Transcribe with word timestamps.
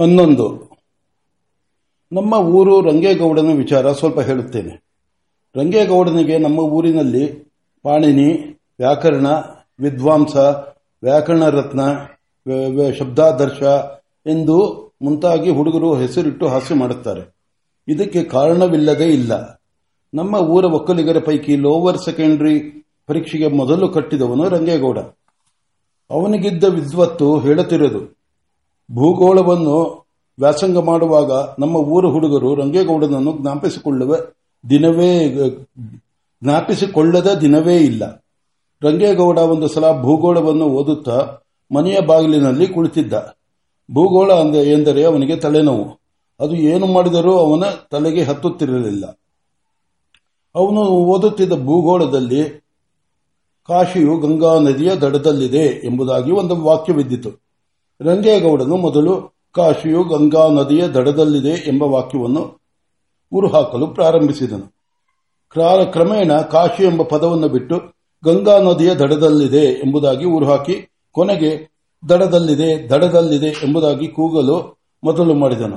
ಹನ್ನೊಂದು. 0.00 0.70
ನಮ್ಮ 2.12 2.34
ಊರು 2.34 2.80
ರಂಗೇಗೌಡನ 2.80 3.56
ವಿಚಾರ 3.56 3.92
ಸ್ವಲ್ಪ 3.92 4.20
ಹೇಳುತ್ತೇನೆ. 4.20 4.84
ರಂಗೇಗೌಡನಿಗೆ 5.56 6.38
ನಮ್ಮ 6.38 6.58
ಊರಿನಲ್ಲಿ 6.58 7.26
ಪಾಣಿನಿ, 7.82 8.60
ವ್ಯಾಕರಣ, 8.78 9.26
ವಿದ್ವಾಂಸ, 9.80 10.36
ವ್ಯಾಕರಣ 11.02 11.48
ರತ್ನ 11.48 11.80
ಶಬ್ದಾದರ್ಶ 12.98 13.62
ಎಂದು 14.26 14.86
ಮುಂತಾಗಿ 15.02 15.50
ಹುಡುಗರು 15.50 15.94
ಹೆಸರಿಟ್ಟು 15.94 16.48
ಹಾಸ್ಯ 16.48 16.74
ಮಾಡುತ್ತಾರೆ. 16.74 17.36
ಇದಕ್ಕೆ 17.88 18.24
ಕಾರಣವಿಲ್ಲದೇ 18.24 19.04
ಇಲ್ಲ. 19.04 19.62
ನಮ್ಮ 20.14 20.34
ಊರ 20.36 20.64
ಒಕ್ಕಲಿಗರ 20.64 21.18
ಪೈಕಿ 21.18 21.56
ಲೋವರ್ 21.56 21.98
ಸೆಕೆಂಡರಿ 21.98 22.58
ಪರೀಕ್ಷೆಗೆ 23.06 23.48
ಮೊದಲು 23.48 23.88
ಕಟ್ಟಿದವನು 23.88 24.48
ರಂಗೇಗೌಡ. 24.48 24.98
ಅವನಿಗಿದ್ದ 26.10 26.64
ವಿದ್ವತ್ತು 26.64 27.38
ಹೇಳುತ್ತಿರೋದು 27.38 28.15
ಭೂಗೋಳವನ್ನು 28.92 30.06
ವ್ಯಾಸಂಗ 30.38 30.78
ಮಾಡುವಾಗ 30.78 31.30
ನಮ್ಮ 31.58 31.76
ಊರ 31.76 32.06
ಹುಡುಗರು 32.06 32.54
ರಂಗೇಗೌಡನನ್ನು 32.54 33.38
ಜ್ಞಾಪಿಸಿಕೊಳ್ಳುವ. 33.40 34.16
ದಿನವೇ, 34.70 35.28
ಜ್ಞಾಪಿಸಿಕೊಳ್ಳದ 36.44 37.26
ದಿನವೇ 37.40 37.76
ಇಲ್ಲ. 37.76 38.24
ರಂಗೇಗೌಡ 38.82 39.38
ಒಂದು 39.38 39.68
ಸಲ 39.68 40.02
ಭೂಗೋಳವನ್ನು 40.02 40.64
ಓದುತ್ತಾ 40.64 41.38
ಮನೆಯ 41.74 42.00
ಬಾಗಿಲಿನಲ್ಲಿ 42.00 42.66
ಕುಳಿತಿದ್ದ. 42.66 43.12
ಭೂಗೋಳ 43.90 44.32
ಅಂದ, 44.32 44.54
ಎಂದರೆ 44.54 45.04
ಅವನಿಗೆ 45.04 45.36
ತಲೆನೋವು. 45.36 46.00
ಅದು 46.40 46.54
ಏನು 46.54 46.86
ಮಾಡಿದರೂ 46.86 47.32
ಅವನ 47.32 47.64
ತಲೆಗೆ 47.90 48.22
ಹತ್ತುತ್ತಿರಲಿಲ್ಲ. 48.22 49.18
ಅವನು 50.54 50.80
ಓದುತ್ತಿದ್ದ 50.80 51.52
ಭೂಗೋಳದಲ್ಲಿ 51.52 52.44
ಕಾಶಿಯು 53.68 54.18
ಗಂಗಾ 54.18 54.58
ನದಿಯ 54.58 54.90
ದಡದಲ್ಲಿದೆ 54.90 55.86
ಎಂಬುದಾಗಿ 55.86 56.32
ಒಂದು 56.32 56.56
ವಾಕ್ಯವಿದ್ದಿತು. 56.56 57.45
ರಂಗೇಗೌಡನು 58.00 58.76
ಮೊದಲು 58.76 59.36
ಕಾಶಿಯು 59.54 60.04
ಗಂಗಾ 60.04 60.48
ನದಿಯ 60.48 60.88
ದಡದಲ್ಲಿದೆ 60.88 61.48
ಎಂಬ 61.48 61.82
ವಾಕ್ಯವನ್ನು 61.82 62.60
ಉರುಹಾಕಲು 63.32 63.86
ಪ್ರಾರಂಭಿಸಿದನು. 63.86 64.76
ಕ್ರಾ- 65.50 65.92
ಕ್ರಮೇಣ 65.92 66.32
ಕಾಶಿ 66.32 66.84
ಎಂಬ 66.84 67.02
ಪದವನ್ನು 67.02 67.48
ಬಿಟ್ಟು 67.48 67.80
ಗಂಗಾ 68.24 68.58
ನದಿಯ 68.58 68.94
ದಡದಲ್ಲಿದೆ 68.94 69.64
ಎಂಬುದಾಗಿ 69.64 70.24
ಉರುಹಾಕಿ 70.24 70.90
ಕೊನೆಗೆ 71.12 71.76
ದಡದಲ್ಲಿದೆ 72.08 72.90
ದಡದಲ್ಲಿದೆ 72.90 73.46
ಎಂಬುದಾಗಿ 73.46 74.08
ಕೂಗಲು 74.08 74.80
ಮೊದಲು 75.04 75.34
ಮಾಡಿದನು. 75.34 75.76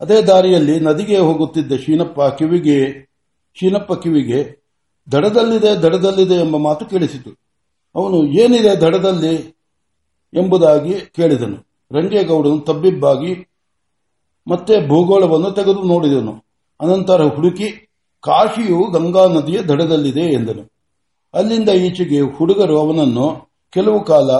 ಅದೇ 0.00 0.22
ದಾರಿಯಲ್ಲಿ 0.22 0.80
ನದಿಗೆ 0.80 1.18
ಹೋಗುತ್ತಿದ್ದ 1.18 1.72
ಶೀನಪ್ಪ 1.72 2.20
ಕಿವಿಗೆ 2.20 3.10
ಶೀನಪ್ಪ 3.54 3.92
ಕಿವಿಗೆ 3.92 4.64
ದಡದಲ್ಲಿದೆ 5.12 5.82
ದಡದಲ್ಲಿದೆ 5.82 6.34
ಎಂಬ 6.34 6.56
ಮಾತು 6.56 6.86
ಕೇಳಿಸಿತು. 6.86 7.30
ಅವನು, 7.94 8.26
ಏನಿದೆ 8.26 8.80
ದಡದಲ್ಲಿ? 8.80 9.53
ಎಂಬುದಾಗಿ 10.34 10.94
ಕೇಳಿದನು. 10.94 11.56
ರಂಗೇಗೌಡನು 11.92 12.60
ತಬ್ಬಿಬ್ಬಾಗಿ 12.60 13.50
ಮತ್ತೆ 14.46 14.88
ಭೂಗೋಳವನ್ನು 14.88 15.50
ತೆಗೆದು 15.50 15.82
ನೋಡಿದನು. 15.82 16.44
ಅನಂತರ 16.80 17.22
ಹುಡುಕಿ, 17.22 17.90
ಕಾಶಿಯು 18.20 18.90
ಗಂಗಾ 18.90 19.26
ನದಿಯ 19.26 19.62
ದಡದಲ್ಲಿದೆ 19.62 20.20
ಎಂದನು. 20.20 20.72
ಅಲ್ಲಿಂದ 21.34 21.68
ಈಚೆಗೆ 21.68 22.20
ಹುಡುಗರು 22.20 22.78
ಅವನನ್ನು 22.78 23.50
ಕೆಲವು 23.70 24.04
ಕಾಲ 24.04 24.30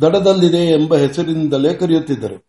ದಡದಲ್ಲಿದೆ 0.00 0.56
ಎಂಬ 0.56 0.96
ಹೆಸರಿನಿಂದಲೇ 0.96 1.74
ಕರೆಯುತ್ತಿದ್ದರು. 1.74 2.44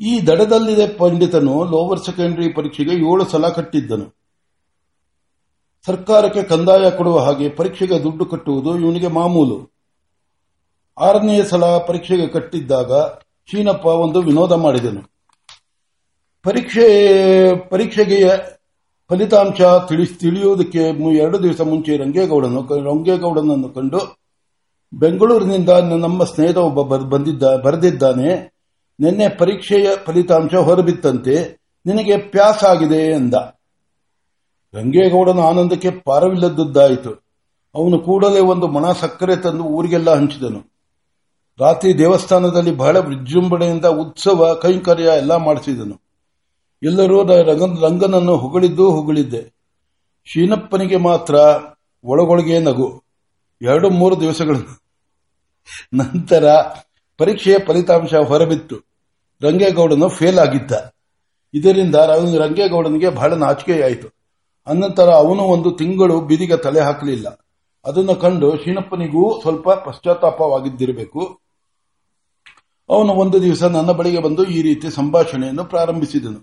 ಈ 0.00 0.20
ದಡದಲ್ಲಿದೆ 0.20 0.88
ಪಂಡಿತನು 0.88 1.64
ಲೋವರ್ 1.64 2.00
ಸೆಕೆಂಡರಿ 2.00 2.48
ಪರೀಕ್ಷೆಗೆ 2.48 2.90
ಏಳು 2.90 3.24
ಸಲ 3.24 3.48
ಕಟ್ಟಿದ್ದನು. 3.48 4.16
ಸರ್ಕಾರಕ್ಕೆ 5.86 6.42
ಕಂದಾಯ 6.42 6.90
ಕೊಡುವ 6.90 7.18
ಹಾಗೆ 7.18 7.48
ಪರೀಕ್ಷೆಗೆ 7.48 8.02
ದುಡ್ಡು 8.02 8.26
ಕಟ್ಟುವುದು 8.26 8.78
ಇವನಿಗೆ 8.78 9.08
ಮಾಮೂಲು. 9.08 9.71
ಆರನೇ 11.06 11.36
ಸಲ 11.50 11.64
ಪರೀಕ್ಷೆಗೆ 11.88 12.26
ಕಟ್ಟಿದ್ದಾಗ 12.26 12.92
ಶೀನಪ್ಪ 13.50 13.86
ಒಂದು 14.04 14.18
ವಿನೋದ 14.20 14.52
ಮಾಡಿದನು. 14.52 15.02
ಪರೀಕ್ಷೆ, 16.44 16.86
ಪರೀಕ್ಷೆಗೆ 17.72 18.18
ಫಲಿತಾಂಶ 19.10 19.60
ತಿಳಿಸಿ, 19.88 20.14
ತಿಳಿಯುವುದಕ್ಕೆ 20.14 20.82
ಎರಡು 21.24 21.42
ದಿವಸ 21.42 21.60
ಮುಂಚೆ 21.60 21.96
ರಂಗೇಗೌಡನು 21.96 22.60
ರಂಗೇಗೌಡನನ್ನು 22.90 23.68
ಕಂಡು, 23.68 24.00
ಬೆಂಗಳೂರಿನಿಂದ 24.92 25.68
ನಮ್ಮ 26.04 26.24
ಸ್ನೇಹಿತ 26.24 26.56
ಒಬ್ಬ 26.56 26.96
ಬಂದಿದ್ದ, 27.14 27.42
ಬರೆದಿದ್ದಾನೆ, 27.64 28.30
ನಿನ್ನೆ 29.00 29.28
ಪರೀಕ್ಷೆಯ 29.28 29.88
ಫಲಿತಾಂಶ 30.04 30.54
ಹೊರಬಿತ್ತಂತೆ, 30.68 31.36
ನಿನಗೆ 31.86 32.16
ಪ್ಯಾಸ್ 32.16 32.64
ಆಗಿದೆ 32.64 33.00
ಎಂದ 33.20 33.36
ರಂಗೇಗೌಡನ 34.74 35.40
ಆನಂದಕ್ಕೆ 35.40 35.90
ಪಾರವಿಲ್ಲದ್ದಾಯಿತು 36.04 37.12
ಅವನು 37.74 37.98
ಕೂಡಲೇ 37.98 38.40
ಒಂದು 38.52 38.66
ಮಣ 38.66 38.86
ಸಕ್ಕರೆ 38.92 39.36
ತಂದು 39.36 39.64
ಊರಿಗೆಲ್ಲ 39.64 40.10
ಹಂಚಿದನು. 40.14 40.71
ರಾತ್ರಿ 41.60 41.98
ದೇವಸ್ಥಾನದಲ್ಲಿ 41.98 42.76
ಬಹಳ 42.76 42.96
ವಿಜೃಂಭಣೆಯಿಂದ 42.96 43.84
ಉತ್ಸವ, 43.84 44.58
ಕೈಂಕರ್ಯ 44.62 45.04
ಎಲ್ಲ 45.04 45.36
ಮಾಡಿಸಿದನು. 45.36 46.00
ಎಲ್ಲರೂ 46.82 47.22
ರಂಗನನ್ನು 47.86 48.36
ಹೊಗಳಿದ್ದು 48.36 48.90
ಹೊಗಳಿದ್ದೆ. 48.90 49.54
ಶೀನಪ್ಪನಿಗೆ 50.24 50.96
ಮಾತ್ರ 50.96 51.34
ಒಳಗೊಳಗೆ 52.04 52.58
ನಗು. 52.58 53.02
ಎರಡು 53.62 53.90
ಮೂರು 53.90 54.20
ದಿವಸಗಳ. 54.20 54.56
ನಂತರ 55.94 56.44
ಪರೀಕ್ಷೆಯ 57.18 57.56
ಫಲಿತಾಂಶ 57.66 58.14
ಹೊರಬಿತ್ತು. 58.14 58.76
ರಂಗೇಗೌಡನು 59.42 60.08
ಫೇಲ್ 60.08 60.38
ಆಗಿದ್ದ. 60.38 60.72
ಇದರಿಂದ 61.54 61.94
ರಂಗೇಗೌಡನಿಗೆ 62.38 63.08
ಬಹಳ 63.08 63.34
ನಾಚಿಕೆಯಾಯಿತು. 63.34 64.08
ಅನಂತರ 64.66 65.10
ಅವನು 65.10 65.42
ಒಂದು 65.42 65.70
ತಿಂಗಳು 65.70 66.20
ಬೀದಿಗೆ 66.20 66.56
ತಲೆ 66.56 66.80
ಹಾಕಲಿಲ್ಲ. 66.80 67.41
ಅದನ್ನು 67.84 68.14
ಕಂಡು 68.16 68.48
ಶೀನಪ್ಪನಿಗೂ 68.56 69.40
ಸ್ವಲ್ಪ 69.40 69.70
ಪಶ್ಚಾತ್ತಾಪವಾಗಿದ್ದಿರಬೇಕು. 69.70 71.22
ಅವನು 72.90 73.12
ಒಂದು 73.12 73.42
ದಿವಸ 73.42 73.62
ನನ್ನ 73.62 73.90
ಬಳಿಗೆ 73.90 74.18
ಬಂದು 74.18 74.44
ಈ 74.44 74.62
ರೀತಿ 74.62 74.90
ಸಂಭಾಷಣೆಯನ್ನು 74.90 75.64
ಪ್ರಾರಂಭಿಸಿದನು. 75.64 76.40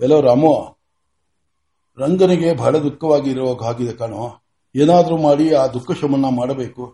ಎಲ್ಲೋ 0.00 0.20
ರಾಮು, 0.20 0.76
ರಂಗನಿಗೆ 1.98 2.54
ಬಹಳ 2.54 2.78
ದುಃಖವಾಗಿರುವ 2.78 3.54
ಹಾಗಿದೆ 3.54 3.92
ಕಾಣೋ. 3.92 4.42
ಏನಾದರೂ 4.74 5.16
ಮಾಡಿ 5.16 5.54
ಆ 5.54 5.66
ದುಃಖ 5.66 5.90
ಶಮನ 6.00 6.24
ಮಾಡಬೇಕು. 6.36 6.84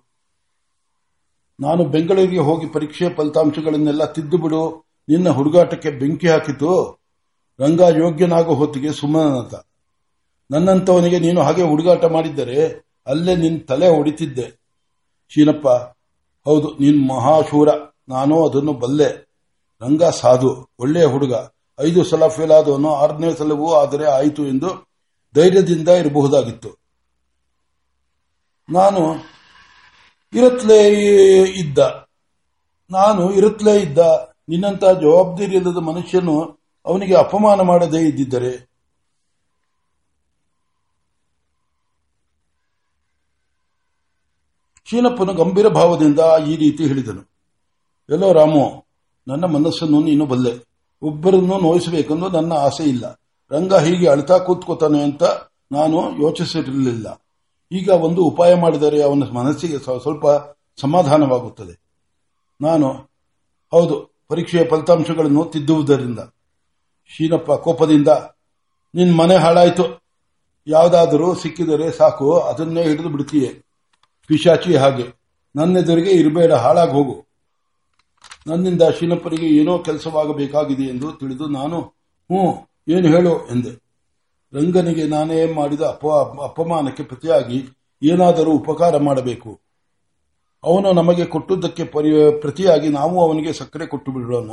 ನಾನು 1.60 1.84
ಬೆಂಗಳೂರಿಗೆ 1.84 2.38
ಹೋಗಿ 2.38 2.66
ಪರೀಕ್ಷೆ 2.66 3.08
ಫಲಿತಾಂಶಗಳನ್ನೆಲ್ಲ 3.14 4.04
ತಿದ್ದು 4.04 4.38
ಬಿಡು 4.38 4.62
ನಿನ್ನ 5.08 5.28
ಹುಡುಗಾಟಕ್ಕೆ 5.28 5.90
ಬೆಂಕಿ 5.90 6.28
ಹಾಕಿತು. 6.28 7.00
ರಂಗ 7.60 7.80
ಯೋಗ್ಯನಾಗೋ 7.80 8.54
ಹೊತ್ತಿಗೆ 8.54 8.92
ಸುಮ್ಮನಂತ 8.92 9.54
ನನ್ನಂತವನಿಗೆ 10.50 11.18
ನೀನು 11.18 11.40
ಹಾಗೆ 11.42 11.62
ಹುಡುಗಾಟ 11.62 12.04
ಮಾಡಿದ್ದರೆ 12.04 12.89
ಅಲ್ಲೇ 13.10 13.36
ನಿನ್ನ 13.36 13.58
ತಲೆ 13.68 13.88
ಹೊಡಿತಿದ್ದೆ. 13.88 14.60
ಶೀನಪ್ಪ 15.28 15.68
ಹೌದು, 16.44 16.68
ನೀನು 16.80 17.14
ಮಹಾಶೂರ. 17.14 17.68
ನಾನು 18.08 18.48
ಅದನ್ನು 18.48 18.72
ಬಲ್ಲೆ. 18.72 19.30
ರಂಗ 19.82 20.04
ಸಾಧು, 20.04 20.70
ಒಳ್ಳೆಯ 20.78 21.04
ಹುಡುಗ. 21.04 21.34
ಐದು 21.80 22.04
ಸಲ 22.04 22.28
ಫೇಲ್ 22.28 22.50
ಆದವನು, 22.50 22.94
ಆರನೇ 22.94 23.34
ಸಲವೂ 23.34 23.72
ಆದರೆ 23.72 24.04
ಆಯಿತು 24.04 24.46
ಎಂದು 24.46 24.88
ಧೈರ್ಯದಿಂದ 25.34 25.88
ಇರಬಹುದಾಗಿತ್ತು. 25.88 26.78
ನಾನು 28.70 29.14
ಇರುತ್ತಲೇ 30.34 30.88
ಇದ್ದ. 31.42 31.78
ನಾನು 32.90 33.32
ಇರುತ್ತಲೇ 33.32 33.80
ಇದ್ದ. 33.80 33.98
ನಿನ್ನಂತ 34.48 34.84
ಜವಾಬ್ದಾರಿ 34.84 35.56
ಇಲ್ಲದ 35.56 35.76
ಮನುಷ್ಯನು 35.76 36.58
ಅವನಿಗೆ 36.86 37.14
ಅಪಮಾನ 37.14 37.60
ಮಾಡದೇ 37.60 37.98
ಇದ್ದಿದ್ದರೆ 37.98 38.69
ಶೀನಪ್ಪನು 44.90 45.34
ಗಂಭೀರ 45.34 45.68
ಭಾವದಿಂದ 45.68 46.20
ಈ 46.48 46.56
ರೀತಿ 46.56 46.86
ಹೇಳಿದನು. 46.86 47.30
ಎಲ್ಲೋ 48.10 48.32
ರಾಮು, 48.32 48.84
ನನ್ನ 49.28 49.44
ಮನಸ್ಸನ್ನು 49.44 50.02
ನೀನು 50.02 50.26
ಬಲ್ಲೆ. 50.26 50.68
ಒಬ್ಬರನ್ನು 51.02 51.60
ನೋಯಿಸಬೇಕೆಂದು 51.60 52.28
ನನ್ನ 52.28 52.52
ಆಸೆ 52.52 52.84
ಇಲ್ಲ. 52.84 53.20
ರಂಗ 53.50 53.74
ಹೀಗೆ 53.74 54.08
ಅಳ್ತಾ 54.08 54.38
ಕೂತ್ಕೋತಾನೆ 54.38 55.02
ಅಂತ 55.02 55.22
ನಾನು 55.72 56.22
ಯೋಚಿಸಿರಲಿಲ್ಲ. 56.22 57.22
ಈಗ 57.72 57.88
ಒಂದು 57.88 58.24
ಉಪಾಯ 58.24 58.54
ಮಾಡಿದರೆ 58.54 59.02
ಅವನ 59.02 59.22
ಮನಸ್ಸಿಗೆ 59.32 59.78
ಸ್ವ- 59.78 60.02
ಸ್ವಲ್ಪ 60.02 60.26
ಸಮಾಧಾನವಾಗುತ್ತದೆ. 60.80 61.80
ನಾನು, 62.60 62.92
ಹೌದು, 63.70 64.24
ಪರೀಕ್ಷೆಯ 64.28 64.64
ಫಲಿತಾಂಶಗಳನ್ನು 64.64 65.44
ತಿದ್ದುವುದರಿಂದ. 65.44 66.18
ಶೀನಪ್ಪ 67.16 67.52
ಕೋಪದಿಂದ, 67.52 68.08
ನಿನ್ 68.94 69.16
ಮನೆ 69.16 69.36
ಹಾಳಾಯಿತು. 69.36 70.02
ಯಾವುದಾದರೂ 70.66 71.34
ಸಿಕ್ಕಿದರೆ 71.34 71.90
ಸಾಕು, 71.90 72.40
ಅದನ್ನೇ 72.40 72.82
ಹಿಡಿದು 72.82 73.08
ಬಿಡ್ತೀಯೆ. 73.08 73.69
ಪಿಶಾಚಿ 74.30 74.76
ಹಾಗೆ. 74.76 75.20
ನನ್ನೆದುರಿಗೆ 75.56 76.10
ಇರಬೇಡ, 76.10 76.52
ಹಾಳಾಗಿ 76.52 76.90
ಹೋಗು. 76.90 77.26
ನನ್ನಿಂದ 78.46 78.82
ಶೀನಪ್ಪನಿಗೆ 78.98 79.46
ಏನೋ 79.46 79.78
ಕೆಲಸವಾಗಬೇಕಾಗಿದೆ 79.78 80.82
ಎಂದು 80.82 81.12
ತಿಳಿದು 81.12 81.46
ನಾನು, 81.46 81.80
ಹ್ಞೂ, 81.80 82.68
ಏನು 82.88 83.08
ಹೇಳು 83.08 83.48
ಎಂದೆ. 83.48 83.70
ರಂಗನಿಗೆ 84.54 85.06
ನಾನೇ 85.06 85.52
ಮಾಡಿದ 85.52 85.80
ಅಪ 85.80 86.06
ಅಪಮಾನಕ್ಕೆ 86.42 87.02
ಪ್ರತಿಯಾಗಿ 87.02 87.64
ಏನಾದರೂ 88.02 88.52
ಉಪಕಾರ 88.52 88.96
ಮಾಡಬೇಕು. 88.96 89.60
ಅವನು 90.64 90.92
ನಮಗೆ 90.92 91.24
ಕೊಟ್ಟುದಕ್ಕೆ 91.24 91.84
ಪರಿ- 91.84 92.40
ಪ್ರತಿಯಾಗಿ 92.40 92.88
ನಾವು 92.88 93.30
ಅವನಿಗೆ 93.30 93.52
ಸಕ್ಕರೆ 93.52 93.86
ಕೊಟ್ಟು 93.86 94.12
ಬಿಡೋಣ 94.12 94.50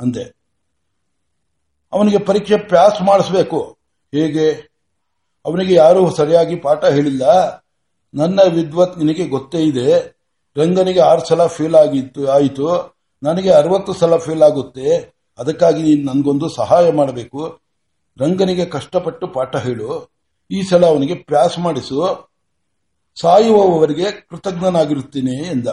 ಅಂದೆ. 0.00 0.22
ಅವನಿಗೆ 1.92 2.18
ಪರೀಕ್ಷೆ 2.18 2.58
ಪ್ಯಾಸ್ 2.58 3.02
ಮಾಡಿಸಬೇಕು. 3.02 3.76
ಹೇಗೆ? 4.14 4.50
ಅವನಿಗೆ 5.46 5.74
ಯಾರೂ 5.74 6.10
ಸರಿಯಾಗಿ 6.10 6.56
ಪಾಠ 6.56 6.84
ಹೇಳಿಲ್ಲ. 6.84 7.61
ನನ್ನ 8.14 8.40
ವಿದ್ವತ್ 8.48 8.98
ನಿನಗೆ 8.98 9.28
ಗೊತ್ತೇ 9.28 9.62
ಇದೆ. 9.62 10.22
ರಂಗನಿಗೆ 10.56 11.00
ಆರು 11.00 11.28
ಸಲ 11.28 11.46
ಫೇಲ್ 11.46 11.74
ಆಗಿತ್ತು, 11.74 12.26
ಆಯಿತು. 12.26 12.96
ನನಗೆ 13.22 13.50
ಅರವತ್ತು 13.50 13.92
ಸಲ 13.92 14.16
ಫೇಲ್ 14.16 14.42
ಆಗುತ್ತೆ. 14.42 15.14
ಅದಕ್ಕಾಗಿ 15.38 15.82
ನೀನು 15.82 16.12
ನನಗೊಂದು 16.12 16.48
ಸಹಾಯ 16.48 16.92
ಮಾಡಬೇಕು. 16.92 17.60
ರಂಗನಿಗೆ 18.20 18.64
ಕಷ್ಟಪಟ್ಟು 18.64 19.26
ಪಾಠ 19.26 19.56
ಹೇಳು. 19.56 20.10
ಈ 20.50 20.62
ಸಲ 20.62 20.86
ಅವನಿಗೆ 20.86 21.14
ಪ್ಯಾಸ್ 21.14 21.58
ಮಾಡಿಸು. 21.58 22.30
ಸಾಯುವವರಿಗೆ 23.20 24.10
ಕೃತಜ್ಞನಾಗಿರುತ್ತೇನೆ 24.10 25.36
ಎಂದ. 25.36 25.68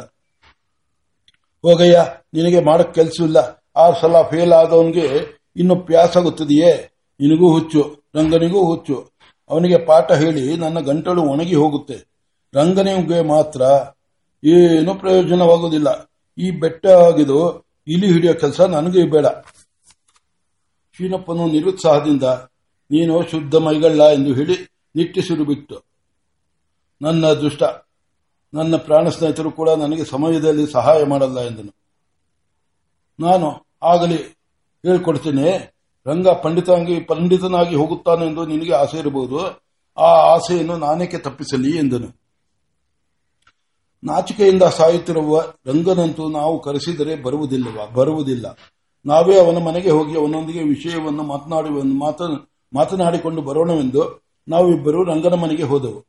ಹೋಗಯ್ಯ 1.62 2.06
ನಿನಗೆ 2.33 2.63
ಮಾಡಕ್ 2.63 2.94
ಕೆಲಸವಿಲ್ಲ 2.94 3.38
ಆರು 3.75 4.01
ಸಲ 4.01 4.21
ಫೇಲ್ 4.21 4.53
ಆದವನಿಗೆ 4.53 5.07
ಇನ್ನು 5.56 5.75
ಪ್ಯಾಸ್ 5.75 6.18
ಆಗುತ್ತದೆಯೇ? 6.18 6.91
ನಿನಗೂ 7.19 7.51
ಹುಚ್ಚು. 7.51 8.03
ರಂಗನಿಗೂ 8.15 8.65
ಹುಚ್ಚು. 8.65 9.09
ಅವನಿಗೆ 9.50 9.86
ಪಾಠ 9.86 10.12
ಹೇಳಿ 10.12 10.57
ನನ್ನ 10.57 10.80
ಗಂಟಲು 10.80 11.21
ಒಣಗಿ 11.21 11.56
ಹೋಗುತ್ತೆ. 11.56 12.19
ರಂಗನಿಗೆ 12.54 13.22
ಮಾತ್ರ 13.34 13.62
ಏನು 14.44 14.92
ಪ್ರಯೋಜನವಾಗುವುದಿಲ್ಲ. 14.96 15.90
ಈ 16.38 16.48
ಬೆಟ್ಟ 16.62 16.86
ಆಗಿದು 17.07 17.40
ಇಲಿ 17.88 18.07
ಹಿಡಿಯೋ 18.13 18.34
ಕೆಲಸ 18.34 18.60
ನನಗೆ 18.62 19.04
ಬೇಡ. 19.13 19.25
ಶೀನಪ್ಪನು 21.00 21.44
ನಿರುತ್ಸಾಹದಿಂದ, 21.48 22.24
ನೀನು 22.92 23.13
ಶುದ್ಧ 23.31 23.56
ಮೈಗಳ್ಳ 23.56 24.01
ಎಂದು 24.01 24.31
ಹೇಳಿ 24.34 24.56
ನಿಟ್ಟಿಸಿರು 24.96 25.44
ಬಿಟ್ಟು 25.46 25.78
ನನ್ನ 27.01 27.25
ದುಷ್ಟ 27.44 27.63
ನನ್ನ 28.54 28.75
ಪ್ರಾಣ 28.75 29.10
ಸ್ನೇಹಿತರು 29.10 29.51
ಕೂಡ 29.51 29.69
ನನಗೆ 29.69 30.06
ಸಮಯದಲ್ಲಿ 30.06 30.66
ಸಹಾಯ 30.72 31.00
ಮಾಡಲ್ಲ 31.06 31.40
ಎಂದನು. 31.40 31.74
ನಾನು 33.19 33.48
ಆಗಲಿ 33.84 34.18
ಹೇಳ್ಕೊಡ್ತೇನೆ, 34.84 35.50
ರಂಗ 36.06 36.28
ಪಂಡಿತಾಂಗಿ 36.44 36.96
ಪಂಡಿತನಾಗಿ 37.00 37.75
ಹೋಗುತ್ತಾನೆಂದು 37.75 38.46
ನಿನಗೆ 38.46 38.74
ಆಸೆ 38.74 38.98
ಇರಬಹುದು, 38.98 39.40
ಆ 39.98 40.10
ಆಸೆಯನ್ನು 40.34 40.78
ನಾನೇಕೆ 40.78 41.18
ತಪ್ಪಿಸಲಿ 41.18 41.72
ಎಂದನು. 41.78 42.19
ನಾಚಿಕೆಯಿಂದ 44.04 44.63
ಸಾಯುತ್ತಿರುವ 44.63 45.44
ರಂಗನಂತೂ 45.66 46.30
ನಾವು 46.30 46.62
ಕರೆಸಿದರೆ 46.62 47.16
ಬರುವುದಿಲ್ಲವಾ? 47.16 47.86
ಬರುವುದಿಲ್ಲ. 47.94 48.57
ನಾವೇ 49.06 49.40
ಅವನ 49.40 49.57
ಮನೆಗೆ 49.57 49.90
ಹೋಗಿ 49.90 50.18
ಅವನೊಂದಿಗೆ 50.18 50.63
ವಿಷಯವನ್ನು 50.63 51.24
ಮಾತನಾಡುವ 51.24 51.84
ಮಾತ- 51.84 52.50
ಮಾತನಾಡಿಕೊಂಡು 52.74 53.42
ಬರೋಣವೆಂದು 53.42 54.24
ನಾವಿಬ್ಬರು 54.48 55.04
ರಂಗನ 55.04 55.34
ಮನೆಗೆ 55.34 55.63
ಹೋದೆವು. 55.63 56.06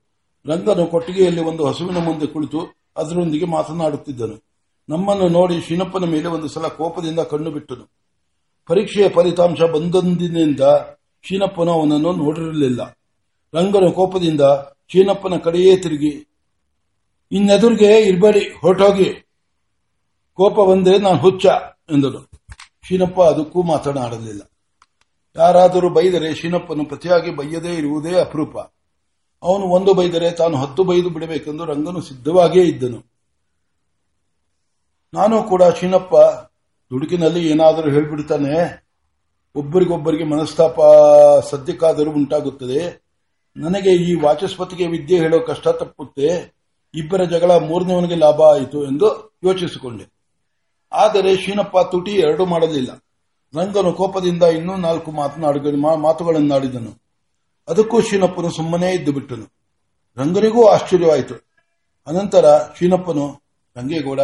ರಂಗನು 0.47 0.87
ಕೊಟ್ಟಿಗೆಯಲ್ಲಿ 0.87 1.45
ಒಂದು 1.45 1.67
ಹಸುವಿನ 1.67 1.99
ಮುಂದೆ 1.99 2.27
ಕುಳಿತು 2.27 2.91
ಅದರೊಂದಿಗೆ 2.97 3.45
ಮಾತನಾಡುತ್ತಿದ್ದನು. 3.45 4.45
ನಮ್ಮನ್ನು 4.89 5.29
ನೋಡಿ 5.29 5.61
ಶಿನಪ್ಪನ 5.61 6.05
ಮೇಲೆ 6.05 6.29
ಒಂದು 6.29 6.49
ಸಲ 6.49 6.67
ಕೋಪದಿಂದ 6.67 7.19
ಕಣ್ಣು 7.19 7.51
ಬಿಟ್ಟನು. 7.51 7.91
ಪರೀಕ್ಷೆಯ 8.67 9.09
ಫಲಿತಾಂಶ 9.09 9.63
ಬಂದೊಂದಿನಿಂದ 9.63 10.61
ಶೀನಪ್ಪನು 11.23 11.73
ಅವನನ್ನು 11.73 12.13
ನೋಡಿರಲಿಲ್ಲ. 12.13 12.97
ರಂಗನು 13.55 13.93
ಕೋಪದಿಂದ 13.93 14.41
ಶೀನಪ್ಪನ 14.93 15.37
ಕಡೆಯೇ 15.37 15.77
ತಿರುಗಿ 15.77 16.30
ಇನ್ನೆದುರಿಗೆ 17.33 18.01
ಇರಬೇಡಿ, 18.01 18.41
ಹೊರಟೋಗಿ. 18.41 19.27
ಕೋಪ 20.35 20.71
ಬಂದರೆ 20.71 20.99
ನಾನು 20.99 21.19
ಹುಚ್ಚ 21.19 21.47
ಎಂದನು. 21.91 22.31
ಶೀನಪ್ಪ 22.83 23.21
ಅದಕ್ಕೂ 23.21 23.63
ಮಾತನಾಡಲಿಲ್ಲ. 23.63 24.43
ಯಾರಾದರೂ 25.37 25.89
ಬೈದರೆ 25.91 26.35
ಶೀನಪ್ಪನು 26.35 26.85
ಪ್ರತಿಯಾಗಿ 26.85 27.37
ಬೈಯದೇ 27.37 27.75
ಇರುವುದೇ 27.75 28.21
ಅಪರೂಪ. 28.21 28.59
ಅವನು 29.43 29.65
ಒಂದು 29.65 29.95
ಬೈದರೆ 29.95 30.31
ತಾನು 30.31 30.57
ಹತ್ತು 30.57 30.85
ಬೈದು 30.85 31.11
ಬಿಡಬೇಕೆಂದು 31.11 31.65
ರಂಗನು 31.65 32.01
ಸಿದ್ಧವಾಗಿಯೇ 32.01 32.65
ಇದ್ದನು. 32.65 33.11
ನಾನು 35.15 35.43
ಕೂಡ 35.43 35.63
ಶೀನಪ್ಪ 35.63 36.15
ದುಡುಕಿನಲ್ಲಿ 36.91 37.49
ಏನಾದರೂ 37.49 37.91
ಹೇಳ್ಬಿಡ್ತಾನೆ? 37.91 38.87
ಒಬ್ಬರಿಗೊಬ್ಬರಿಗೆ 39.55 40.25
ಮನಸ್ತಾಪ 40.25 40.81
ಸದ್ಯಕ್ಕಾದರೂ 41.51 42.11
ಉಂಟಾಗುತ್ತದೆ. 42.11 43.05
ನನಗೆ 43.57 43.93
ಈ 43.95 44.15
ವಾಚಸ್ಪತಿಗೆ 44.15 44.87
ವಿದ್ಯೆ 44.87 45.19
ಹೇಳೋ 45.19 45.41
ಕಷ್ಟ 45.41 45.69
ತಪ್ಪುತ್ತೆ. 45.69 46.60
ಇಬ್ಬರ 46.95 47.25
ಜಗಳ 47.25 47.57
ಮೂರನೇವನಿಗೆ 47.57 48.15
ಲಾಭ 48.15 48.43
ಆಯಿತು 48.43 48.85
ಎಂದು 48.85 49.39
ಯೋಚಿಸಿಕೊಂಡೆ. 49.45 50.13
ಆದರೆ 50.93 51.37
ಶೀನಪ್ಪ 51.37 51.79
ತುಟಿ 51.79 52.11
ಎರಡು 52.11 52.47
ಮಾಡಲಿಲ್ಲ. 52.47 53.05
ರಂಗನು 53.59 53.93
ಕೋಪದಿಂದ 53.93 54.43
ಇನ್ನೂ 54.43 54.77
ನಾಲ್ಕು 54.77 55.11
ಮಾತುಗಳನ್ನಾಡಿದನು. 55.97 57.03
ಅದಕ್ಕೂ 57.69 58.01
ಶೀನಪ್ಪನು 58.01 58.51
ಸುಮ್ಮನೆ 58.51 58.91
ಇದ್ದು 58.93 59.13
ಬಿಟ್ಟನು. 59.13 59.53
ರಂಗನಿಗೂ 60.17 60.69
ಆಶ್ಚರ್ಯವಾಯಿತು. 60.69 61.35
ಅನಂತರ 62.07 62.59
ಶೀನಪ್ಪನು 62.79 63.43
ರಂಗೇಗೌಡ 63.77 64.21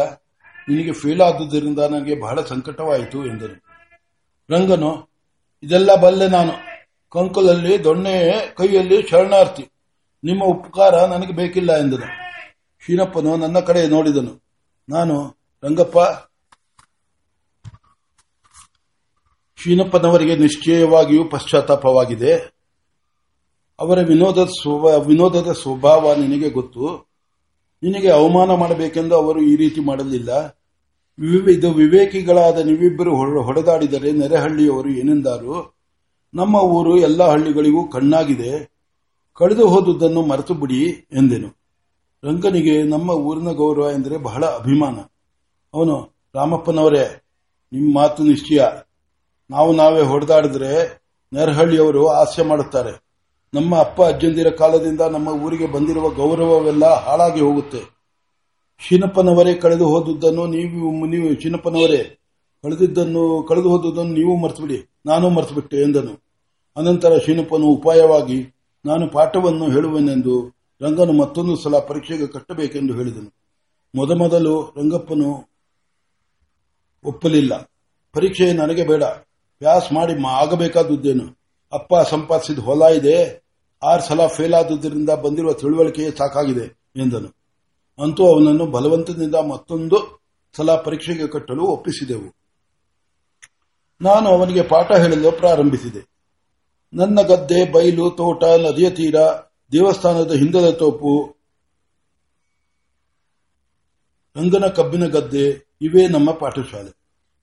ನಿನಗೆ 0.69 0.91
ಫೇಲ್ 0.91 1.21
ಆದುದರಿಂದ 1.21 1.79
ನನಗೆ 1.79 2.21
ಬಹಳ 2.21 2.41
ಸಂಕಟವಾಯಿತು 2.41 3.25
ಎಂದನು. 3.25 3.65
ರಂಗನು, 4.49 5.09
ಇದೆಲ್ಲ 5.63 5.95
ಬಲ್ಲೆ 5.95 6.27
ನಾನು. 6.27 6.51
ಕಂಕುಲಲ್ಲಿ 7.09 7.83
ದೊಣ್ಣೆ 7.83 8.31
ಕೈಯಲ್ಲಿ 8.57 9.07
ಶರಣಾರ್ಥಿ. 9.07 9.71
ನಿಮ್ಮ 10.23 10.43
ಉಪಕಾರ 10.43 11.05
ನನಗೆ 11.05 11.33
ಬೇಕಿಲ್ಲ 11.33 11.77
ಎಂದನು. 11.77 12.26
ಶೀನಪ್ಪನು 12.87 13.35
ನನ್ನ 13.35 13.59
ಕಡೆ 13.59 13.87
ನೋಡಿದನು. 13.87 14.43
ನಾನು, 14.89 15.37
ರಂಗಪ್ಪ 15.63 15.97
ಶೀನಪ್ಪನವರಿಗೆ 19.61 20.35
ನಿಶ್ಚಯವಾಗಿಯೂ 20.35 21.25
ಪಶ್ಚಾತ್ತಾಪವಾಗಿದೆ. 21.25 22.35
ಅವರ 23.79 24.01
ಸ್ವಭಾ- 24.43 25.05
ವಿನೋದದ 25.05 25.51
ಸ್ವಭಾವ 25.51 26.13
ನಿನಗೆ 26.13 26.49
ಗೊತ್ತು. 26.49 27.09
ನಿನಗೆ 27.83 28.09
ಅವಮಾನ 28.09 28.53
ಮಾಡಬೇಕೆಂದು 28.53 29.15
ಅವರು 29.15 29.41
ಈ 29.41 29.55
ರೀತಿ 29.55 29.79
ಮಾಡಲಿಲ್ಲ. 29.81 30.47
ಇದು 31.51 31.71
ವಿವೇಕಿಗಳಾದ 31.71 32.57
ನೀವಿಬ್ಬರು 32.57 33.15
ಹೊಡೆದಾಡಿದರೆ 33.41 34.11
ನೆರೆಹಳ್ಳಿಯವರು 34.11 34.89
ಏನೆಂದಾರು? 34.89 35.77
ನಮ್ಮ 36.33 36.55
ಊರು 36.55 36.97
ಎಲ್ಲ 36.97 37.23
ಹಳ್ಳಿಗಳಿಗೂ 37.23 37.87
ಕಣ್ಣಾಗಿದೆ. 37.87 38.73
ಕಳೆದು 39.33 39.67
ಹೋದುದನ್ನು 39.67 40.21
ಮರೆತು 40.21 40.53
ಬಿಡಿ 40.53 40.83
ಎಂದೆನು. 41.13 41.66
ರಂಗನಿಗೆ 42.23 42.83
ನಮ್ಮ 42.83 43.09
ಊರಿನ 43.09 43.51
ಗೌರವ 43.51 43.89
ಎಂದರೆ 43.95 44.17
ಬಹಳ 44.17 44.45
ಅಭಿಮಾನ. 44.45 44.97
ಅವನು 45.73 46.15
ರಾಮಪ್ಪನವರೇ 46.35 47.23
ನಿಮ್ಮ 47.73 47.95
ಮಾತು 47.95 48.23
ನಿಶ್ಚಯ 48.23 48.65
ನಾವು 49.49 49.75
ನಾವೇ 49.75 50.01
ಹೊಡೆದಾಡಿದ್ರೆ 50.01 51.01
ನೆರಹಳ್ಳಿಯವರು 51.33 52.07
ಹಾಸ್ಯ 52.07 52.43
ಮಾಡುತ್ತಾರೆ. 52.43 53.07
ನಮ್ಮ 53.53 53.77
ಅಪ್ಪ 53.77 54.01
ಅಜ್ಜಂದಿರ 54.01 54.49
ಕಾಲದಿಂದ 54.49 55.01
ನಮ್ಮ 55.01 55.27
ಊರಿಗೆ 55.27 55.67
ಬಂದಿರುವ 55.67 56.09
ಗೌರವವೆಲ್ಲ 56.09 56.85
ಹಾಳಾಗಿ 56.85 57.41
ಹೋಗುತ್ತೆ. 57.41 57.81
ಶೀನಪ್ಪನವರೇ 58.79 59.53
ಕಳೆದು 59.53 59.87
ಹೋದದ್ದನ್ನು 59.87 60.47
ನೀವು 60.47 61.05
ನೀವು 61.05 61.41
ಶೀನಪ್ಪನವರೇ 61.41 62.19
ಕಳೆದಿದ್ದನ್ನು, 62.63 63.43
ಕಳೆದು 63.43 63.69
ಹೋದದ್ದನ್ನು 63.69 64.13
ನೀವು 64.13 64.37
ಮರೆತುಬಿಡಿ, 64.37 64.99
ನಾನು 65.05 65.29
ಮರೆತುಬಿಟ್ಟೆ 65.29 65.77
ಎಂದನು. 65.77 66.13
ಅನಂತರ 66.77 67.17
ಶಿನಪ್ಪನು 67.17 67.65
ಉಪಾಯವಾಗಿ, 67.65 68.39
ನಾನು 68.85 69.07
ಪಾಠವನ್ನು 69.07 69.65
ಹೇಳುವೆನೆಂದು 69.65 70.56
ರಂಗನು 70.81 71.13
ಮತ್ತೊಂದು 71.13 71.55
ಸಲ 71.55 71.79
ಪರೀಕ್ಷೆಗೆ 71.79 72.27
ಕಟ್ಟಬೇಕೆಂದು 72.27 72.93
ಹೇಳಿದನು. 72.93 73.33
ಮೊದಮೊದಲು 73.95 74.61
ರಂಗಪ್ಪನು 74.61 75.49
ಒಪ್ಪಲಿಲ್ಲ. 77.03 77.71
ಪರೀಕ್ಷೆ 78.13 78.53
ನನಗೆ 78.53 78.87
ಬೇಡ. 78.87 79.03
ವ್ಯಾಸ್ 79.61 79.93
ಮಾಡಿ 79.93 80.27
ಆಗಬೇಕಾದದ್ದೇನು. 80.27 81.37
ಅಪ್ಪ 81.73 81.95
ಸಂಪಾದಿಸಿದ 82.09 82.59
ಹೊಲ 82.59 82.81
ಇದೆ. 82.81 83.47
ಆರು 83.83 84.01
ಸಲ 84.01 84.27
ಫೇಲ್ 84.27 84.53
ಆದುದರಿಂದ 84.53 85.09
ಬಂದಿರುವ 85.09 85.53
ತಿಳುವಳಿಕೆಯೇ 85.53 86.11
ಸಾಕಾಗಿದೆ 86.11 86.79
ಎಂದನು. 86.95 87.27
ಅಂತೂ 88.03 88.23
ಅವನನ್ನು 88.23 88.65
ಬಲವಂತದಿಂದ 88.65 89.35
ಮತ್ತೊಂದು 89.35 90.21
ಸಲ 90.57 90.75
ಪರೀಕ್ಷೆಗೆ 90.75 91.27
ಕಟ್ಟಲು 91.27 91.63
ಒಪ್ಪಿಸಿದೆವು. 91.63 92.35
ನಾನು 94.01 94.29
ಅವನಿಗೆ 94.29 94.61
ಪಾಠ 94.61 94.91
ಹೇಳಲು 94.91 95.31
ಪ್ರಾರಂಭಿಸಿದೆ. 95.31 96.07
ನನ್ನ 96.93 97.21
ಗದ್ದೆ, 97.21 97.71
ಬೈಲು, 97.71 98.09
ತೋಟ, 98.09 98.43
ನದಿಯ 98.43 98.89
ತೀರ 98.89 99.15
ದೇವಸ್ಥಾನದ 99.71 100.31
ಹಿಂದದ 100.31 100.69
ತೋಪು, 100.69 101.37
ರಂಗನ 104.35 104.67
ಕಬ್ಬಿನ 104.67 105.05
ಗದ್ದೆ, 105.05 105.75
ಇವೇ 105.81 106.07
ನಮ್ಮ 106.07 106.31
ಪಾಠಶಾಲೆ. 106.31 106.97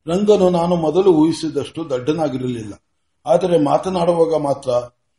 ರಂಗನು 0.07 0.51
ನಾನು 0.51 0.77
ಮೊದಲು 0.77 1.13
ಊಹಿಸಿದಷ್ಟು 1.13 1.91
ದಡ್ಡನಾಗಿರಲಿಲ್ಲ. 1.91 2.75
ಆದರೆ 3.27 3.65
ಮಾತನಾಡುವಾಗ 3.65 4.43
ಮಾತ್ರ 4.43 4.71